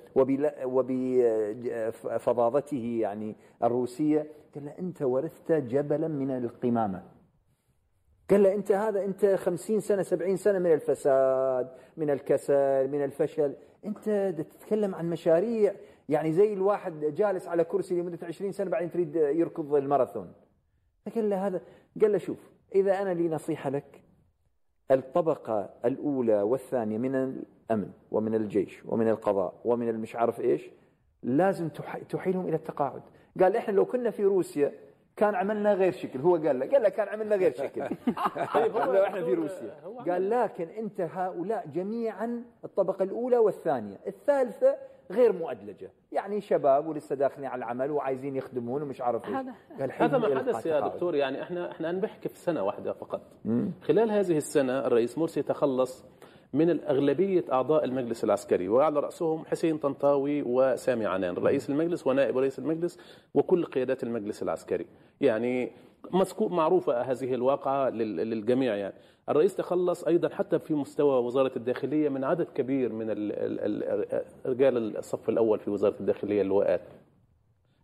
وبفظاظته 0.66 2.98
يعني 3.02 3.36
الروسية. 3.64 4.28
قال 4.56 4.66
له 4.66 4.74
أنت 4.80 5.02
ورثت 5.02 5.52
جبلا 5.52 6.08
من 6.08 6.32
القمامة. 6.32 7.04
قال 8.32 8.44
له 8.44 8.54
انت 8.54 8.72
هذا 8.72 9.06
انت 9.06 9.26
خمسين 9.26 9.80
سنة 9.80 10.02
سبعين 10.04 10.38
سنة 10.38 10.60
من 10.60 10.74
الفساد 10.74 11.72
من 11.98 12.10
الكسل 12.10 12.88
من 12.88 13.04
الفشل. 13.04 13.54
انت 13.86 14.34
تتكلم 14.38 14.96
عن 14.96 15.10
مشاريع 15.10 15.74
يعني 16.10 16.32
زي 16.32 16.54
الواحد 16.54 17.00
جالس 17.06 17.48
على 17.48 17.64
كرسي 17.64 18.02
لمدة 18.02 18.28
20 18.28 18.52
سنة 18.52 18.70
بعدين 18.70 18.92
تريد 18.92 19.16
يركض 19.16 19.76
الماراثون. 19.76 20.34
فقال 21.06 21.30
له 21.30 21.48
هذا 21.48 21.62
قال 22.02 22.12
له 22.12 22.18
شوف 22.18 22.38
إذا 22.76 23.02
أنا 23.02 23.14
لي 23.14 23.30
نصيحة 23.30 23.70
لك 23.70 24.02
الطبقة 24.92 25.70
الأولى 25.86 26.42
والثانية 26.42 26.98
من 26.98 27.16
الأمن 27.16 27.92
ومن 28.12 28.36
الجيش 28.36 28.86
ومن 28.86 29.10
القضاء 29.10 29.54
ومن 29.66 29.90
المش 29.90 30.16
عارف 30.16 30.40
إيش 30.42 30.70
لازم 31.24 31.70
تح- 31.70 31.98
تحيلهم 31.98 32.48
إلى 32.48 32.56
التقاعد. 32.56 33.02
قال 33.42 33.56
إحنا 33.56 33.74
لو 33.74 33.86
كنا 33.86 34.10
في 34.10 34.24
روسيا 34.24 34.72
كان 35.22 35.36
عملنا 35.36 35.74
غير 35.74 35.92
شكل. 35.92 36.20
هو 36.20 36.36
قال 36.36 36.60
له 36.60 36.66
قال 36.72 36.84
له 36.84 36.90
كان 36.90 37.08
عملنا 37.08 37.36
غير 37.36 37.54
شكل. 37.54 37.82
طيب 38.56 38.78
هو 38.78 39.04
إحنا 39.04 39.24
في 39.26 39.34
روسيا. 39.34 39.74
قال 40.10 40.30
لكن 40.30 40.68
أنت 40.70 41.02
هؤلاء 41.02 41.68
جميعا 41.74 42.44
الطبقة 42.66 43.04
الأولى 43.04 43.38
والثانية. 43.38 43.98
الثالثة 44.08 44.76
غير 45.12 45.34
مؤدلجة. 45.34 45.92
يعني 46.12 46.42
شباب 46.42 46.88
ولسه 46.88 47.16
داخلين 47.16 47.48
على 47.48 47.60
العمل 47.60 47.92
وعايزين 47.92 48.36
يخدمون 48.36 48.82
ومش 48.82 49.02
عارف 49.02 49.26
إيش. 49.26 49.36
هذا- 49.36 49.54
قال 49.80 49.92
هذا 49.92 50.18
ما 50.18 50.40
حدث 50.40 50.66
يا. 50.66 50.80
دكتور 50.80 51.16
يعني 51.16 51.42
إحنا 51.42 51.72
إحنا 51.72 51.92
نحكي 51.92 52.30
في 52.30 52.38
سنه 52.38 52.64
واحدة 52.64 52.94
فقط. 52.94 53.22
خلال 53.82 54.12
هذه 54.12 54.38
السنة 54.38 54.88
الرئيس 54.88 55.18
مرسي 55.18 55.42
تخلص 55.42 56.06
من 56.54 56.70
الأغلبية 56.70 57.46
أعضاء 57.52 57.84
المجلس 57.86 58.24
العسكري 58.24 58.70
وعلى 58.70 59.00
رأسهم 59.00 59.46
حسين 59.46 59.78
طنطاوي 59.78 60.42
وسامي 60.42 61.06
عنان 61.06 61.36
رئيس 61.36 61.70
المجلس 61.70 62.08
ونائب 62.08 62.38
رئيس 62.38 62.60
المجلس 62.60 62.98
وكل 63.34 63.66
قيادات 63.66 64.04
المجلس 64.04 64.44
العسكري. 64.44 64.86
يعني 65.22 65.72
مسكو 66.12 66.48
معروفة 66.50 67.02
هذه 67.02 67.34
الواقعة 67.34 67.90
لل- 67.90 68.16
للجميع 68.16 68.76
يعني. 68.76 68.94
الرئيس 69.30 69.56
تخلص 69.56 70.04
أيضا 70.04 70.30
حتى 70.30 70.60
في 70.60 70.74
مستوى 70.74 71.24
وزارة 71.24 71.52
الداخلية 71.56 72.10
من 72.10 72.24
عدد 72.24 72.48
كبير 72.56 72.94
من 72.94 73.10
ال- 73.10 73.32
ال- 73.32 73.84
ال- 74.14 74.22
رجال 74.46 74.98
الصف 74.98 75.30
الأول 75.30 75.60
في 75.60 75.70
وزارة 75.70 75.96
الداخلية 76.00 76.42
اللواءات. 76.42 76.82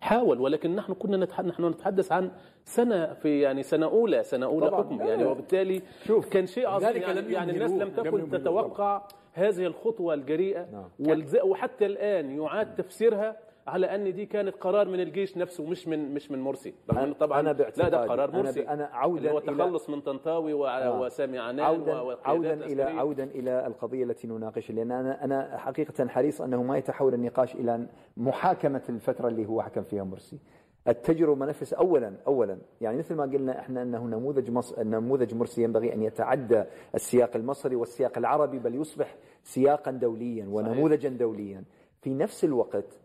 حاول 0.01 0.41
ولكن 0.41 0.75
نحن 0.75 0.93
كنا 0.93 1.17
نتح... 1.17 1.41
نحن 1.41 1.65
نتحدث 1.65 2.11
عن 2.11 2.31
سنة 2.65 3.13
في 3.13 3.41
يعني 3.41 3.63
سنة 3.63 3.85
أولى 3.85 4.23
سنة 4.23 4.45
أولى 4.45 4.67
طبعاً. 4.67 4.83
حكم 4.83 5.01
يعني 5.01 5.25
وبالتالي 5.25 5.81
شوف 6.05 6.29
كان 6.29 6.47
شيء 6.47 6.67
عظيم 6.67 7.01
يعني, 7.01 7.21
لم 7.21 7.31
يعني 7.31 7.51
الناس. 7.51 7.71
لم 7.71 7.89
تكن 7.89 8.29
تتوقع 8.29 9.01
هذه 9.33 9.65
الخطوة 9.65 10.13
الجريئة 10.13 10.89
والز... 10.99 11.37
وحتى 11.43 11.85
الآن 11.85 12.41
يعاد 12.41 12.75
تفسيرها 12.75 13.37
على 13.67 13.85
أن 13.95 14.13
دي 14.13 14.25
كانت 14.25 14.55
قرار 14.55 14.87
من 14.87 14.99
الجيش 14.99 15.37
نفسه 15.37 15.65
مش 15.65 15.87
من 15.87 16.13
مش 16.13 16.31
من 16.31 16.39
مرسي 16.39 16.73
رغم 16.91 17.13
طبعا 17.13 17.39
أنا 17.39 17.49
لا 17.77 17.89
ده 17.89 17.97
قرار 18.05 18.31
مرسي 18.31 18.67
أنا 18.67 18.85
عوداً 18.85 19.17
اللي 19.19 19.31
هو 19.31 19.39
تخلص 19.39 19.89
من 19.89 20.01
طنطاوي 20.01 20.53
و... 20.53 20.67
آه. 20.67 21.01
وسامي 21.01 21.39
عنان 21.39 21.59
عودا 21.65 22.17
عودا 22.25 22.53
إلى. 22.53 22.83
عودا 22.83 23.23
إلى 23.23 23.67
القضية 23.67 24.03
التي 24.03 24.27
نناقشها 24.27 24.73
لأن 24.73 24.91
أنا 24.91 25.23
أنا 25.23 25.57
حقيقة 25.57 26.07
حريص 26.07 26.41
أنه 26.41 26.63
ما 26.63 26.77
يتحول 26.77 27.13
النقاش 27.13 27.55
إلى 27.55 27.87
محاكمة 28.17 28.83
الفترة 28.89 29.27
اللي 29.27 29.45
هو 29.45 29.61
حكم 29.61 29.81
فيها 29.81 30.03
مرسي. 30.03 30.39
التجربة 30.87 31.45
نفس 31.45 31.73
اولا 31.73 32.13
اولا 32.27 32.57
يعني 32.81 32.97
مثل 32.97 33.15
ما 33.15 33.23
قلنا 33.23 33.59
إحنا 33.59 33.81
أنه 33.81 34.03
نموذج 34.07 34.51
مص... 34.51 34.79
نموذج 34.79 35.33
مرسي 35.35 35.63
ينبغي 35.63 35.93
أن 35.93 36.03
يتعدى 36.03 36.63
السياق 36.95 37.35
المصري 37.35 37.75
والسياق 37.75 38.17
العربي 38.17 38.59
بل 38.59 38.75
يصبح 38.75 39.15
سياقا 39.43 39.91
دوليا 39.91 40.45
ونموذجا 40.49 41.09
دوليا. 41.09 41.63
في 42.01 42.13
نفس 42.13 42.43
الوقت 42.43 42.99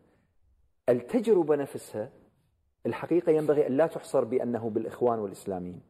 التجربة 0.89 1.57
نفسها 1.57 2.11
الحقيقة 2.87 3.33
ينبغي 3.33 3.67
أن 3.67 3.77
لا 3.77 3.87
تحصر 3.87 4.25
بأنه 4.25 4.71
بالإخوان 4.71 5.19
والإسلاميين. 5.19 5.81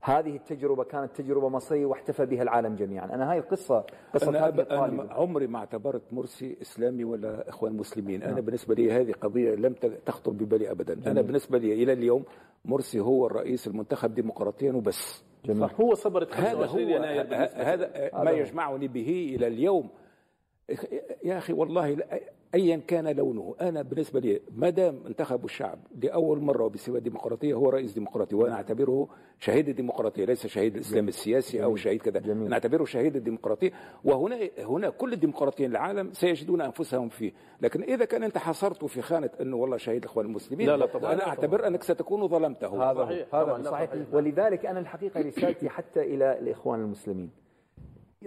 هذه 0.00 0.36
التجربة 0.36 0.84
كانت 0.84 1.16
تجربة 1.16 1.48
مصرية 1.48 1.86
واحتفى 1.86 2.26
بها 2.26 2.42
العالم 2.42 2.74
جميعا. 2.76 3.04
أنا 3.14 3.30
هاي 3.32 3.38
القصة 3.38 3.84
قصة 4.14 4.28
أنا, 4.28 4.48
أب... 4.48 4.60
أنا 4.60 5.12
عمري 5.12 5.46
ما 5.46 5.58
اعتبرت 5.58 6.02
مرسي 6.12 6.56
إسلامي 6.62 7.04
ولا 7.04 7.48
إخوان 7.48 7.72
مسلمين. 7.76 8.22
أنا 8.22 8.40
بالنسبة 8.40 8.74
لي 8.74 8.92
هذه 8.92 9.12
قضية 9.12 9.54
لم 9.54 9.74
تخطر 10.06 10.30
ببالي 10.32 10.70
أبدا. 10.70 11.10
أنا 11.10 11.20
بالنسبة 11.20 11.58
لي 11.58 11.82
إلى 11.82 11.92
اليوم 11.92 12.24
مرسي 12.64 13.00
هو 13.00 13.26
الرئيس 13.26 13.66
المنتخب 13.66 14.14
ديمقراطيا 14.14 14.72
وبس. 14.72 15.24
جميل. 15.44 15.70
هو 15.80 15.94
صبرت 15.94 16.34
هذا 16.34 16.66
25 16.66 16.92
هو 16.92 17.02
هذا 17.54 18.10
ما 18.24 18.30
يجمعني 18.30 18.88
به 18.88 19.32
إلى 19.36 19.46
اليوم. 19.46 19.88
يا 21.24 21.38
أخي 21.38 21.52
والله 21.52 21.90
لا- 21.94 22.20
ايا 22.54 22.76
كان 22.76 23.08
لونه. 23.16 23.54
أنا 23.60 23.82
بالنسبة 23.82 24.20
لي 24.20 24.40
ما 24.54 24.70
دام 24.70 25.00
انتخبوا 25.06 25.44
الشعب 25.44 25.78
لأول 26.02 26.40
مرة 26.40 26.64
وبصفه 26.64 26.98
ديمقراطيه 26.98 27.54
هو 27.54 27.68
رئيس 27.68 27.92
ديمقراطي 27.94 28.36
وأنا 28.36 28.54
أعتبره 28.54 29.08
شهيد 29.38 29.68
الديمقراطية 29.68 30.24
ليس 30.24 30.46
شهيد 30.46 30.74
الإسلام 30.74 31.08
السياسي 31.08 31.64
أو 31.64 31.76
شهيد 31.76 32.02
كذا. 32.02 32.20
جميل. 32.20 32.46
أنا 32.46 32.54
أعتبره 32.54 32.84
شهيد 32.84 33.16
الديمقراطية 33.16 33.72
وهنا 34.04 34.48
هنا 34.58 34.90
كل 34.90 35.12
الديمقراطيين 35.12 35.70
العالم 35.70 36.12
سيجدون 36.12 36.60
أنفسهم 36.60 37.08
فيه. 37.08 37.32
لكن 37.60 37.82
إذا 37.82 38.04
كان 38.04 38.22
أنت 38.22 38.38
حصرته 38.38 38.86
في 38.86 39.02
خانة 39.02 39.30
أنه 39.40 39.56
والله 39.56 39.76
شهيد 39.76 40.02
الاخوان 40.02 40.26
المسلمين 40.26 40.66
لا 40.66 40.76
لا 40.76 40.86
طبعاً. 40.86 41.12
أنا 41.12 41.26
أعتبر 41.26 41.66
أنك 41.66 41.82
ستكون 41.82 42.28
ظلمته. 42.28 42.90
هذا 42.90 43.04
صحيح، 43.04 43.34
هذا 43.34 43.62
صحيح. 43.62 43.90
صحيح. 43.90 44.14
ولذلك 44.14 44.66
أنا 44.66 44.80
الحقيقة 44.80 45.20
رسالتي 45.20 45.68
حتى 45.68 46.00
إلى 46.00 46.38
الإخوان 46.38 46.80
المسلمين. 46.80 47.30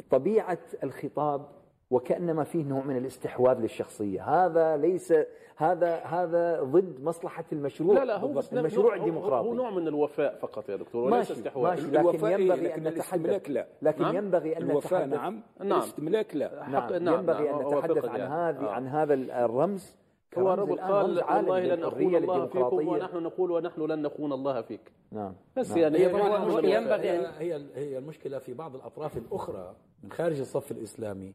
طبيعة 0.09 0.59
الخطاب 0.83 1.45
وكأنما 1.91 2.43
فيه 2.43 2.63
نوع 2.63 2.83
من 2.83 2.97
الاستحواذ 2.97 3.59
للشخصية 3.59 4.45
هذا 4.45 4.77
ليس 4.77 5.13
هذا 5.57 5.95
هذا 5.95 6.63
ضد 6.63 7.03
مصلحة 7.03 7.43
المشروع 7.51 7.95
لا 7.95 8.05
لا 8.05 8.17
هو 8.17 8.27
بس 8.33 8.53
المشروع 8.53 8.85
نوع- 8.85 8.95
الديمقراطي 8.95 9.47
هو 9.47 9.53
نوع 9.53 9.69
من 9.69 9.87
الوفاء 9.87 10.35
فقط 10.35 10.69
يا 10.69 10.75
دكتور 10.75 11.03
وليس 11.03 11.13
ماشي 11.17 11.33
استحواذ 11.33 11.69
ماشي 11.69 11.87
لكن 11.87 11.99
الوفاء 11.99 12.29
إيه؟ 12.35 12.41
ينبغي 12.41 12.75
الاستملاك 12.75 12.93
نتحدث 13.41 13.49
لا. 13.49 13.67
لكن 13.81 14.01
نعم. 14.03 14.15
ينبغي 14.15 14.57
أن 14.57 14.69
الوفاء 14.69 15.05
نتحدث 15.05 15.21
نعم 15.21 15.41
نعم. 15.59 15.79
الاستملاك 15.79 16.35
لا 16.35 16.63
حق- 16.63 16.69
نعم, 16.91 17.03
نعم، 17.03 17.19
ينبغي 17.19 17.43
نعم، 17.45 17.61
أوافقك 17.61 17.91
نتحدث 17.97 18.05
عن 18.09 18.19
يعني. 18.19 18.33
هذه 18.33 18.65
آه. 18.65 18.69
عن 18.71 18.87
هذا 18.87 19.13
الرمز 19.13 19.95
هو 20.37 20.53
الآن 20.53 20.75
قال 20.79 21.23
والله 21.23 21.59
لن 21.59 21.79
للحرية 21.79 22.17
الله 22.17 22.45
فيكم 22.45 22.87
ونحن 22.87 23.17
نقول 23.17 23.51
ونحن 23.51 23.81
لن 23.81 24.01
نخون 24.01 24.33
الله 24.33 24.61
فيك 24.61 24.91
نعم 25.11 25.33
بس 25.57 25.69
نعم. 25.69 25.77
يعني 25.79 25.97
هي. 25.97 26.03
ينبغي 26.75 27.09
هي 27.39 27.61
هي 27.75 27.97
المشكلة 27.97 28.39
في 28.39 28.53
بعض 28.53 28.75
الأطراف 28.75 29.17
الأخرى 29.17 29.75
من 30.03 30.11
خارج 30.11 30.39
الصف 30.39 30.71
الإسلامي 30.71 31.33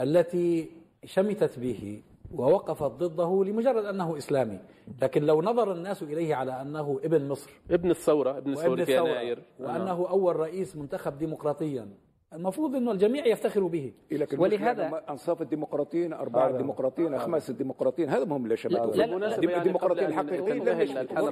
التي 0.00 0.70
شمتت 1.04 1.58
به 1.58 2.02
ووقفت 2.34 2.90
ضده 2.90 3.44
لمجرد 3.44 3.84
أنه 3.84 4.16
إسلامي، 4.18 4.58
لكن 5.02 5.22
لو 5.22 5.42
نظر 5.42 5.72
الناس 5.72 6.02
إليه 6.02 6.34
على 6.34 6.60
أنه 6.62 7.00
ابن 7.04 7.28
مصر 7.28 7.50
ابن 7.70 7.90
الثورة 7.90 8.38
ابن 8.38 8.50
وابن 8.50 8.52
الثورة 8.60 8.84
في 8.84 8.92
الثورة 8.92 9.08
يناير 9.08 9.42
وأنه 9.60 10.08
أول 10.08 10.36
رئيس 10.36 10.76
منتخب 10.76 11.18
ديمقراطيا. 11.18 11.88
المفروض 12.32 12.74
إنه 12.76 12.92
الجميع 12.92 13.26
يفتخر 13.26 13.66
به. 13.66 13.92
لكن 14.12 14.38
ولهذا- 14.38 15.04
أنصاف 15.10 15.42
الديمقراطيين 15.42 16.12
اربعه 16.12 16.50
ديمقراطيين 16.56 17.18
خمس 17.18 17.50
ديمقراطيين 17.50 18.08
هذا 18.08 18.24
هم 18.24 18.44
اللي 18.44 18.56
شباب 18.56 18.94
يعني 18.94 19.56
الديمقراطيين 19.56 20.06
الحقيقيين 20.08 20.66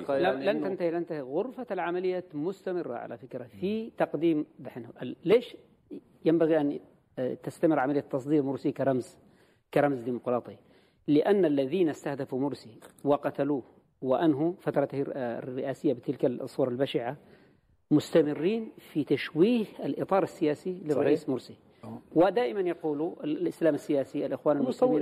يعني 0.09 0.45
لن 0.53 0.61
إنه- 0.61 0.65
تنتهي 0.69 0.91
لن 0.91 1.01
تنتهي. 1.07 1.21
غرفة 1.21 1.67
العملية 1.71 2.25
مستمرة 2.35 2.95
على 2.95 3.19
فكرة 3.19 3.45
في 3.45 3.91
تقديم 3.99 4.47
دحين. 4.59 4.87
ليش 5.25 5.57
ينبغي 6.25 6.61
أن 6.61 6.71
آه، 6.73 6.81
تستمر 7.43 7.79
عملية 7.79 8.01
تصدير 8.01 8.43
مرسي 8.43 8.73
كرمز 8.73 9.19
كرمز 9.75 10.01
ديمقراطي. 10.01 10.57
لأن 11.09 11.45
الذين 11.45 11.89
استهدفوا 11.89 12.41
مرسي 12.41 12.81
وقتلوه 13.05 13.63
وأنهوا 14.03 14.53
فترته 14.61 15.05
الرئاسية 15.17 15.93
بتلك 15.93 16.25
الصورة 16.25 16.69
البشعة 16.71 17.17
مستمرين 17.91 18.73
في 18.79 19.05
تشويه 19.05 19.65
الإطار 19.85 20.23
السياسي 20.23 20.81
للرئيس 20.85 21.29
مرسي. 21.29 21.57
ودائما 22.15 22.61
يقولوا 22.61 23.25
ال- 23.25 23.37
الإسلام 23.43 23.75
السياسي 23.75 24.27
الإخوان 24.27 24.57
المسلمين. 24.57 24.97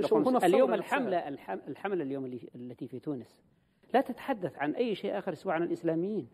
اليوم. 0.55 0.69
الحملة 0.73 1.27
الحم- 1.27 1.59
الحملة 1.67 2.03
اليوم 2.03 2.25
التي 2.55 2.87
في 2.87 2.99
تونس. 2.99 3.41
لا 3.93 4.01
تتحدث 4.01 4.57
عن 4.57 4.71
أي 4.75 4.95
شيء 4.95 5.17
آخر 5.17 5.33
سوى 5.33 5.53
عن 5.53 5.63
الإسلاميين 5.63 6.27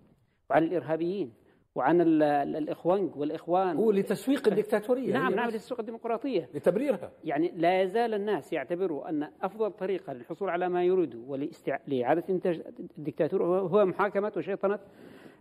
وعن 0.49 0.63
الإرهابيين. 0.63 1.33
وعن 1.77 2.01
ال- 2.01 2.23
ال- 2.23 2.55
الإخوان 2.55 3.11
والإخوان 3.15 3.77
هو 3.77 3.91
لتسويق 3.91 4.47
الدكتاتورية 4.47 5.13
نعم 5.13 5.33
نعم 5.33 5.47
بس 5.47 5.53
للسوق 5.53 5.79
الديمقراطية 5.79 6.49
لتبريرها 6.53 7.11
يعني 7.23 7.51
لا 7.55 7.81
يزال 7.81 8.13
الناس 8.13 8.53
يعتبروا 8.53 9.09
أن 9.09 9.29
أفضل 9.41 9.71
طريقة 9.71 10.13
للحصول 10.13 10.49
على 10.49 10.69
ما 10.69 10.83
يريدوا 10.83 11.21
ولاستع... 11.27 11.77
لإعادة 11.87 12.23
إنتاج 12.29 12.61
الدكتاتورة 12.97 13.59
هو- 13.59 13.85
محاكمة 13.85 14.31
وشيطنة 14.37 14.79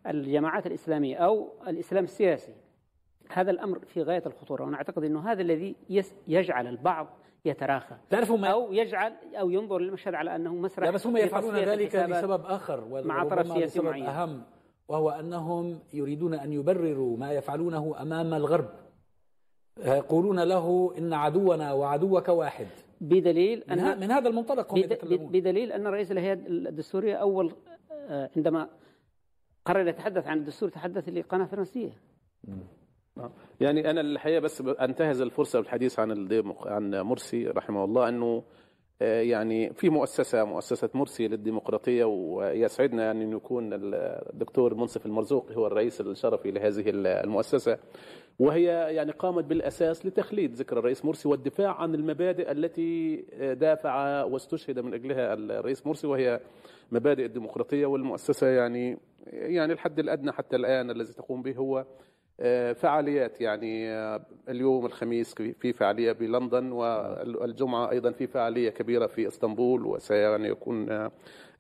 الجماعات 0.07 0.67
الإسلامية 0.67 1.17
أو 1.17 1.49
الإسلام 1.69 2.05
السياسي 2.05 2.55
هذا 3.33 3.51
الأمر 3.51 3.79
في 3.79 4.03
غاية 4.03 4.23
الخطورة 4.27 4.63
وأنا 4.65 4.77
أعتقد 4.77 5.05
أنه 5.05 5.33
هذا 5.33 5.43
الذي. 5.43 5.77
يجعل 6.29 6.67
البعض 6.67 7.07
يتراخى 7.45 7.97
تعرفوا 8.11 8.37
ما 8.39 8.49
أو 8.49 8.73
يجعل 8.73 9.13
أو 9.41 9.51
ينظر 9.51 9.79
للمشهد 9.79 10.15
على 10.15 10.37
أنه 10.37 10.55
مسرح 10.55 10.85
لا 10.85 10.91
بس 10.91 11.07
هم 11.07 11.17
يفعلون 11.17 11.55
ذلك. 11.55 11.95
لسبب 11.97 12.45
آخر 12.47 13.03
مع 13.05 13.25
طرف 13.25 13.47
سياسي 13.49 13.81
معين. 13.81 14.07
أهم 14.07 14.43
وهو 14.89 15.11
أنهم 15.11 15.79
يريدون 15.93 16.35
أن 16.35 16.53
يبرروا 16.53 17.17
ما 17.17 17.33
يفعلونه 17.33 18.03
أمام 18.03 18.35
الغرب. 18.35 18.69
يقولون 19.79 20.41
له 20.41 20.95
إن 20.99 21.13
عدونا 21.13 21.73
وعدوك 21.73 22.29
واحد. 22.29 22.67
بدليل 23.01 23.65
من, 23.69 23.79
أن 23.79 24.01
من 24.01 24.11
هذا 24.11 24.29
المنطلق 24.29 24.73
هم 24.73 24.79
يتكلمون. 24.79 25.33
بدليل 25.33 25.73
أن 25.73 25.87
رئيس 25.87 26.13
الهيئة 26.13 26.33
الدستورية 26.33 27.15
أول 27.15 27.53
آه، 27.93 28.31
عندما 28.37 28.69
قرر 29.65 29.89
يتحدث 29.89 30.27
عن 30.27 30.39
الدستور 30.39 30.69
تحدث 30.69 31.09
لقناة 31.09 31.45
فرنسية. 31.45 31.93
يعني 33.61 33.91
أنا 33.91 34.01
الحقيقة 34.01 34.41
بس 34.41 34.61
أنتهز 34.61 35.21
الفرصة 35.21 35.61
بالحديث 35.61 35.99
عن. 35.99 36.29
عن 36.67 36.95
مرسي 36.95 37.47
رحمه 37.47 37.85
الله 37.85 38.09
أنه 38.09 38.27
آه، 38.27 38.43
يعني 39.01 39.73
في 39.73 39.89
مؤسسة 39.91 40.45
مؤسسة 40.45 40.91
مرسي 40.95 41.29
للديمقراطية 41.29 42.05
ويسعدنا 42.05 43.05
يعني 43.05 43.25
انه 43.25 43.37
يكون 43.37 43.71
الدكتور 43.73 44.75
منصف 44.75 45.07
المرزوقي 45.07 45.57
هو 45.57 45.67
الرئيس 45.67 46.01
الشرفي 46.01 46.51
لهذه 46.51 46.85
المؤسسة. 46.87 47.79
وهي 48.39 48.65
يعني 48.95 49.13
قامت 49.13 49.45
بالأساس 49.45 50.07
لتخليد 50.07 50.55
ذكر 50.55 50.79
الرئيس 50.79 51.05
مرسي 51.05 51.29
والدفاع 51.29 51.75
عن 51.81 51.95
المبادئ 51.95 52.53
التي 52.53 53.17
دافع 53.61 54.23
واستشهد 54.25 54.79
من 54.79 54.95
أجلها 54.95 55.35
الرئيس 55.35 55.87
مرسي 55.87 56.07
وهي 56.07 56.41
مبادئ 56.93 57.25
الديمقراطية. 57.25 57.87
والمؤسسة 57.87 58.47
يعني 58.47 58.99
يعني 59.27 59.73
الحد 59.73 59.99
الأدنى 59.99 60.33
حتى 60.33 60.57
الآن 60.57 60.91
الذي 60.91 61.13
تقوم 61.13 61.43
به 61.43 61.53
هو 61.57 61.79
آه، 61.79 61.87
فعاليات. 62.75 63.41
يعني 63.41 63.91
آه، 63.91 64.21
اليوم 64.49 64.87
الخميس 64.87 65.35
في 65.35 65.73
فعالية 65.73 66.13
بلندن 66.13 66.73
والجمعة 66.73 67.91
أيضا 67.91 68.11
في 68.11 68.27
فعالية 68.27 68.71
كبيرة 68.71 69.07
في 69.07 69.29
إسطنبول 69.29 69.87
وسيعني 69.87 70.49
يكون 70.49 70.91
آه، 70.91 71.11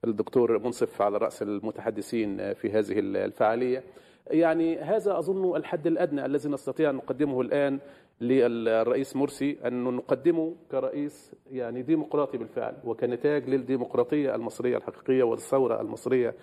الدكتور 0.05 0.59
منصف 0.59 1.03
على 1.03 1.19
رأس 1.19 1.43
المتحدثين 1.43 2.41
آه، 2.41 2.53
في 2.53 2.71
هذه 2.71 2.99
الفعالية. 2.99 3.83
يعني 4.31 4.79
هذا 4.79 5.19
أظن 5.19 5.57
الحد 5.57 5.87
الأدنى 5.87 6.27
الذي 6.27 6.49
نستطيع 6.49 6.91
أن 6.91 6.95
نقدمه 6.95 7.41
الآن 7.41 7.79
للرئيس 8.21 9.17
مرسي 9.17 9.57
أن 9.67 9.85
نقدمه 9.85 10.55
كرئيس 10.71 11.35
يعني 11.51 11.83
ديمقراطي 11.83 12.39
بالفعل 12.39 12.75
وكنتاج 12.85 13.49
للديمقراطية 13.49 14.35
المصرية 14.35 14.77
الحقيقية 14.77 15.23
والثورة 15.23 15.81
المصرية 15.81 16.35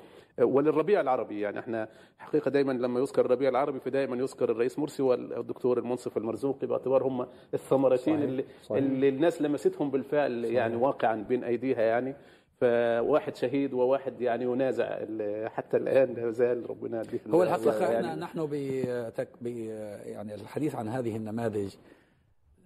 وللربيع 0.41 1.01
العربي 1.01 1.39
يعني 1.39 1.59
إحنا 1.59 1.87
حقيقة 2.19 2.49
دايما 2.51 2.71
لما 2.71 2.99
يذكر 2.99 3.25
الربيع 3.25 3.49
العربي 3.49 3.79
فدايما 3.79 4.15
يذكر 4.17 4.51
الرئيس 4.51 4.79
مرسي 4.79 5.03
والدكتور 5.03 5.77
المنصف 5.79 6.17
المرزوقي 6.17 6.67
باعتبار 6.67 7.03
هم 7.03 7.27
الثمرتين 7.53 8.15
صحيح، 8.17 8.29
اللي, 8.29 8.45
صحيح. 8.63 8.77
اللي 8.83 9.09
الناس 9.09 9.41
لمستهم 9.41 9.91
بالفعل 9.91 10.45
يعني 10.45 10.75
واقعا 10.75 11.15
بين 11.15 11.43
أيديها 11.43 11.81
يعني 11.81 12.15
فواحد 12.61 13.35
شهيد 13.35 13.73
وواحد 13.73 14.21
يعني 14.21 14.43
ينازع 14.43 14.99
حتى 15.47 15.77
الآن 15.77 16.13
لا 16.13 16.29
زال 16.31 16.69
ربنا 16.69 17.01
هو 17.33 17.43
ال- 17.43 17.47
الحقيقة 17.47 17.91
يعني 17.91 18.07
إحنا 18.07 18.15
نحن. 18.15 18.39
يعني 20.05 20.35
الحديث 20.35 20.75
عن 20.75 20.87
هذه 20.87 21.15
النماذج 21.15 21.75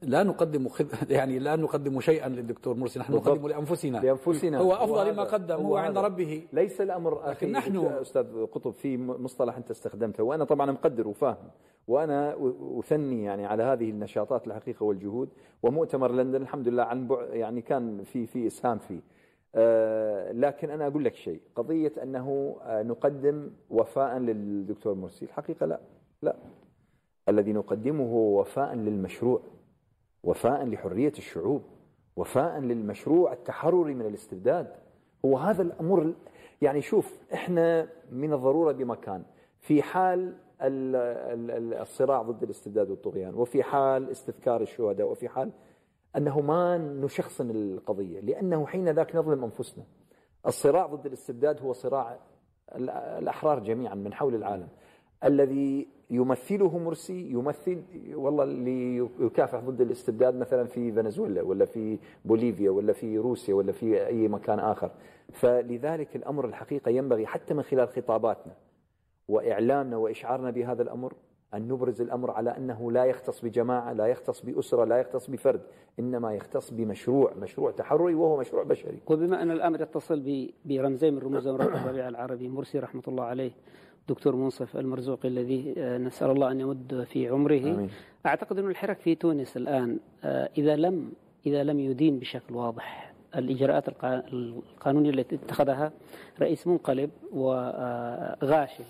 لا 0.02 0.24
نقدم 0.24 0.68
خد... 0.70 0.88
يعني 1.10 1.40
لا 1.40 1.56
نقدم 1.56 2.00
شيئا 2.00 2.30
للدكتور 2.30 2.76
مرسي 2.76 3.00
نحن. 3.00 3.14
نقدم 3.14 3.48
لأنفسنا. 3.48 3.98
لأنفسنا. 3.98 4.58
هو 4.58 4.74
أفضل 4.74 5.16
ما 5.16 5.24
قدم 5.24 5.56
هو 5.56 5.78
عند 5.78 5.98
هذا. 5.98 6.08
ربه. 6.08 6.44
ليس 6.54 6.82
الأمر 6.82 7.32
أخي. 7.32 7.52
نحن- 7.52 7.78
أستاذ 7.78 8.46
قطب 8.46 8.72
في 8.72 8.98
مصطلح 8.98 9.58
أنت 9.58 9.72
استخدمته 9.72 10.24
وأنا 10.24 10.44
طبعا 10.44 10.72
مقدر 10.72 11.08
وفاهم. 11.08 11.48
وأنا 11.88 12.36
أثني 12.80 13.24
يعني 13.24 13.46
على 13.46 13.64
هذه 13.64 13.90
النشاطات 13.90 14.48
الحقيقة 14.48 14.84
والجهود 14.84 15.30
ومؤتمر 15.64 16.12
لندن 16.12 16.42
الحمد 16.42 16.68
لله 16.68 16.84
عن 16.84 17.08
بعد 17.08 17.30
يعني 17.30 17.62
كان 17.62 18.04
في 18.04 18.26
في 18.26 18.48
إسهام 18.48 18.78
فيه. 18.78 19.00
آه، 19.56 20.32
لكن 20.32 20.70
أنا 20.70 20.88
أقول 20.88 21.04
لك 21.06 21.16
شيء 21.16 21.40
قضية 21.56 21.92
أنه 22.04 22.56
آه، 22.64 22.84
نقدم 22.84 23.50
وفاء 23.70 24.18
للدكتور 24.18 24.94
مرسي 24.96 25.26
الحقيقة 25.26 25.66
لا. 25.66 25.80
لا. 26.22 26.36
الذي 27.30 27.54
نقدمه 27.54 28.04
هو 28.04 28.40
وفاء 28.40 28.76
للمشروع. 28.76 29.42
وفاء 30.28 30.66
لحرية 30.66 31.14
الشعوب 31.18 31.62
وفاء 32.16 32.60
للمشروع 32.60 33.34
التحرري 33.34 33.94
من 33.94 34.06
الاستبداد. 34.06 34.68
هو 35.26 35.38
هذا 35.38 35.62
الأمر 35.62 36.02
ال- 36.02 36.16
يعني 36.62 36.82
شوف 36.82 37.20
إحنا 37.34 37.88
من 38.12 38.34
الضرورة 38.34 38.72
بمكان 38.72 39.24
في 39.60 39.82
حال 39.82 40.20
ال- 40.62 40.96
ال- 40.96 41.52
ال- 41.52 41.74
الصراع 41.74 42.22
ضد 42.22 42.44
الاستبداد 42.44 42.90
والطغيان 42.90 43.36
وفي 43.36 43.64
حال 43.64 44.10
استذكار 44.10 44.62
الشهداء 44.62 45.08
وفي 45.12 45.30
حال 45.30 45.52
أنه 46.16 46.42
ما 46.42 46.78
نشخصن 46.78 47.50
القضية 47.52 48.20
لأنه 48.20 48.66
حين 48.66 48.90
ذاك 48.90 49.16
نظلم 49.16 49.44
أنفسنا. 49.44 49.84
الصراع 50.48 50.86
ضد 50.86 51.06
الاستبداد 51.06 51.62
هو 51.62 51.74
صراع 51.74 52.20
ال- 52.76 52.90
الأحرار 52.90 53.60
جميعا 53.60 53.96
من 53.96 54.14
حول 54.14 54.36
العالم. 54.36 54.68
الذي 55.24 55.88
يمثله 56.10 56.78
مرسي 56.78 57.32
يمثل 57.32 57.82
والله 58.14 58.44
اللي 58.44 59.10
يكافح 59.20 59.60
ضد 59.60 59.82
الاستبداد 59.82 60.36
مثلا 60.36 60.66
في 60.66 60.92
فنزويلا 60.92 61.42
ولا 61.42 61.66
في 61.66 61.98
بوليفيا 62.26 62.70
ولا 62.70 62.94
في 62.94 63.18
روسيا 63.18 63.54
ولا 63.54 63.72
في 63.72 64.08
أي 64.08 64.28
مكان 64.28 64.60
آخر 64.60 64.92
فلذلك 65.34 66.16
الأمر 66.16 66.46
الحقيقة 66.46 66.90
ينبغي 66.90 67.26
حتى 67.26 67.54
من 67.54 67.64
خلال 67.64 67.88
خطاباتنا 67.88 68.54
وإعلامنا 69.28 69.98
وإشعارنا 69.98 70.52
بهذا 70.52 70.82
الأمر 70.82 71.14
أن 71.54 71.68
نبرز 71.68 72.02
الأمر 72.02 72.32
على 72.32 72.58
أنه 72.58 72.92
لا 72.92 73.06
يختص 73.06 73.46
بجماعة، 73.46 73.94
لا 73.94 74.06
يختص 74.06 74.42
بأسرة، 74.42 74.86
لا 74.86 74.98
يختص 74.98 75.30
بفرد، 75.30 75.62
إنما 76.00 76.34
يختص 76.34 76.72
بمشروع، 76.72 77.34
مشروع 77.34 77.72
تحرري 77.72 78.16
وهو 78.16 78.38
مشروع 78.38 78.64
بشري. 78.64 79.00
وبما 79.08 79.42
أن 79.42 79.52
الأمر 79.52 79.82
يتصل 79.82 80.50
برمزين 80.66 81.14
من 81.14 81.20
رموز 81.20 81.48
الربيع 81.48 82.08
العربي 82.08 82.48
مرسي 82.50 82.80
رحمة 82.80 83.04
الله 83.08 83.24
عليه 83.24 83.52
دكتور 84.10 84.36
منصف 84.36 84.78
المرزوقي 84.78 85.28
الذي 85.30 85.74
آه، 85.78 85.98
نسأل 85.98 86.32
الله 86.32 86.52
أن 86.52 86.60
يمد 86.62 87.04
في 87.12 87.28
عمره. 87.30 87.58
آمين. 87.60 87.90
أعتقد 88.26 88.58
أن 88.60 88.68
الحراك 88.70 89.00
في 89.00 89.16
تونس 89.16 89.58
الآن 89.58 90.00
آه، 90.24 90.50
إذا 90.58 90.76
لم 90.76 91.12
إذا 91.46 91.64
لم 91.64 91.80
يدين 91.80 92.20
بشكل 92.20 92.56
واضح 92.56 93.14
الإجراءات 93.36 93.90
القا- 93.90 94.34
القانونية 94.34 95.10
التي 95.10 95.36
اتخذها 95.36 95.92
رئيس 96.42 96.68
منقلب 96.68 97.10
وغاشم 97.34 98.84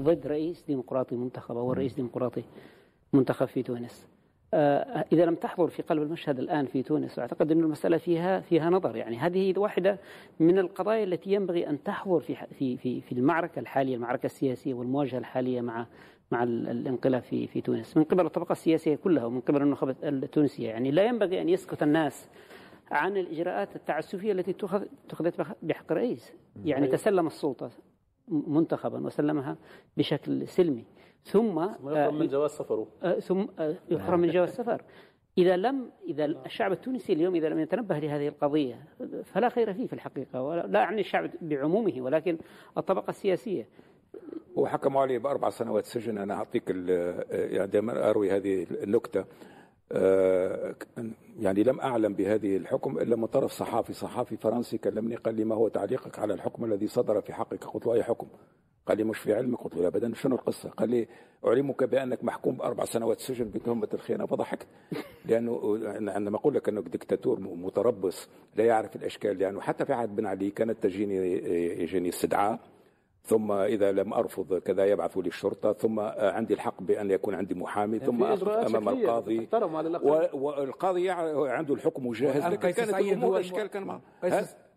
ضد 0.00 0.26
رئيس 0.26 0.64
ديمقراطي 0.66 1.16
منتخب 1.16 1.56
أو 1.56 1.72
رئيس 1.72 1.94
ديمقراطي 1.94 2.42
منتخب 3.12 3.46
في 3.46 3.62
تونس. 3.62 4.06
آه، 4.06 4.13
إذا 5.12 5.24
لم 5.24 5.34
تحضر 5.34 5.68
في 5.68 5.82
قلب 5.82 6.02
المشهد 6.02 6.38
الآن 6.38 6.66
في 6.66 6.82
تونس 6.82 7.18
أعتقد 7.18 7.52
أن 7.52 7.60
المسألة 7.60 7.96
فيها 7.96 8.40
فيها 8.40 8.70
نظر. 8.70 8.96
يعني 8.96 9.16
هذه 9.16 9.58
واحدة 9.58 9.98
من 10.40 10.58
القضايا 10.58 11.04
التي 11.04 11.32
ينبغي 11.32 11.68
أن 11.70 11.82
تحضر 11.82 12.20
في 12.20 12.36
في 12.58 12.76
في 12.76 13.00
في 13.00 13.12
المعركة 13.12 13.58
الحالية 13.60 13.94
المعركة 13.96 14.26
السياسية 14.26 14.74
والمواجهة 14.74 15.18
الحالية 15.18 15.60
مع 15.60 15.86
مع 16.30 16.42
ال- 16.42 16.68
الانقلاب 16.68 17.22
في 17.22 17.46
في 17.46 17.60
تونس. 17.60 17.96
من 17.96 18.04
قبل 18.04 18.26
الطبقة 18.26 18.52
السياسية 18.52 18.96
كلها 18.96 19.24
ومن 19.24 19.40
قبل 19.40 19.62
النخبة 19.62 19.96
التونسية. 20.02 20.68
يعني 20.68 20.90
لا 20.90 21.04
ينبغي 21.04 21.40
أن 21.40 21.48
يسكت 21.48 21.82
الناس 21.82 22.30
عن 22.90 23.16
الإجراءات 23.16 23.76
التعسفية 23.76 24.32
التي 24.32 24.50
اتخذ- 24.52 24.86
اتخذت 25.06 25.38
بح- 25.38 25.54
بحق 25.62 25.92
الرئيس 25.92 26.32
يعني 26.64 26.86
تسلم 26.86 27.26
السلطة 27.26 27.70
منتخبا 28.28 29.06
وسلمها 29.06 29.56
بشكل 29.96 30.48
سلمي. 30.48 30.84
ثم 31.24 31.56
ويحرم 31.82 32.18
من 32.18 32.28
جواز 32.28 32.50
سفره. 32.50 32.86
آه، 33.02 33.18
ثم 33.18 33.46
آه، 33.58 33.76
يحرم 33.90 34.20
من 34.20 34.30
جواز 34.30 34.48
السفر 34.48 34.82
إذا 35.38 35.56
لم 35.56 35.90
إذا 36.06 36.24
الشعب 36.24 36.72
التونسي 36.72 37.12
اليوم 37.12 37.34
إذا 37.34 37.48
لم 37.48 37.58
يتنبه 37.58 37.98
لهذه 37.98 38.28
القضية 38.28 38.82
فلا 39.24 39.48
خير 39.48 39.72
فيه 39.74 39.86
في 39.86 39.92
الحقيقة 39.92 40.42
ولا 40.42 40.66
لا 40.66 40.78
أعني 40.82 41.00
الشعب 41.00 41.30
بعمومه 41.40 41.92
ولكن 41.98 42.38
الطبقة 42.78 43.10
السياسية. 43.10 43.68
وحكموا 44.56 45.02
عليه 45.02 45.18
بأربع 45.18 45.50
سنوات 45.50 45.84
سجن. 45.84 46.18
أنا 46.18 46.34
أعطيك 46.34 46.62
ال- 46.70 47.24
يعني 47.54 47.66
دائما 47.70 48.10
أروي 48.10 48.30
هذه 48.30 48.66
النكتة. 48.82 49.24
آه، 49.92 50.74
يعني 51.40 51.62
لم 51.62 51.80
أعلم 51.80 52.14
بهذه 52.14 52.56
الحكم 52.56 52.98
إلا 52.98 53.16
من 53.16 53.26
طرف 53.26 53.52
صحافي. 53.52 53.92
صحافي 53.92 54.36
فرنسي 54.36 54.78
كلمني 54.78 55.16
قال 55.16 55.34
لي 55.34 55.44
ما 55.44 55.54
هو 55.54 55.68
تعليقك 55.68 56.18
على 56.18 56.34
الحكم 56.34 56.64
الذي 56.64 56.86
صدر 56.86 57.20
في 57.20 57.32
حقك؟ 57.32 57.64
قلت 57.64 57.86
له 57.86 57.94
أي 57.94 58.02
حكم؟ 58.02 58.26
قال 58.86 58.98
لي 58.98 59.04
مش 59.04 59.18
في 59.18 59.34
علمك؟ 59.34 59.60
قلت 59.60 59.74
له 59.74 59.82
لا 59.82 59.88
ابدا. 59.88 60.14
شنو 60.14 60.34
القصة؟ 60.36 60.68
قال 60.68 60.90
لي 60.90 61.08
أعلمك 61.46 61.84
بأنك 61.84 62.24
محكوم 62.24 62.54
بأربع 62.56 62.84
سنوات 62.84 63.20
سجن 63.20 63.44
بتهمه 63.44 63.88
الخيانة. 63.94 64.26
فضحكت 64.26 64.66
لأنه 65.28 65.80
عندما 66.12 66.36
أقول 66.36 66.54
لك 66.54 66.68
انه 66.68 66.80
دكتاتور 66.80 67.40
متربص 67.40 68.28
لا 68.56 68.64
يعرف 68.64 68.96
الأشكال 68.96 69.38
لأنه 69.38 69.60
حتى 69.60 69.84
في 69.84 69.92
عهد 69.92 70.16
بن 70.16 70.26
علي 70.26 70.50
كانت 70.50 70.82
تجيني 70.82 71.14
يجيني 71.82 72.08
استدعاء. 72.08 72.58
ثم 73.26 73.52
إذا 73.52 73.92
لم 73.92 74.12
أرفض 74.14 74.54
كذا 74.58 74.84
يبعثوا 74.86 75.22
لي 75.22 75.28
الشرطة. 75.28 75.72
ثم 75.72 76.00
عندي 76.00 76.54
الحق 76.54 76.82
بأن 76.82 77.10
يكون 77.10 77.34
عندي 77.34 77.54
محامي. 77.54 77.98
ثم 77.98 78.22
اقف 78.22 78.42
إجراءات 78.42 78.66
أمام 78.66 78.88
القاضي. 78.88 79.46
والقاضي 80.32 81.10
عنده 81.10 81.74
الحكم 81.74 82.12
جاهز. 82.12 82.36
والآن 82.36 82.52
لكن 82.52 82.70
كانت 82.70 82.90
الأمور 83.12 83.36
الم- 83.40 83.66
كان 83.66 83.82
معه. 83.82 84.00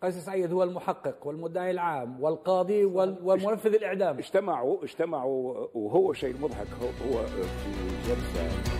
قيس 0.03 0.17
سعيد 0.25 0.51
هو 0.53 0.63
المحقق 0.63 1.27
والمدعي 1.27 1.71
العام 1.71 2.23
والقاضي 2.23 2.85
وال- 2.85 3.17
ومنفذ 3.23 3.73
الإعدام. 3.75 4.17
اجتمعوا 4.17 4.83
اجتمعوا 4.83 5.67
وهو 5.73 6.13
شيء 6.13 6.35
مضحك 6.41 6.67
هو 7.11 7.23
في 7.25 7.71
جلسة 8.07 8.76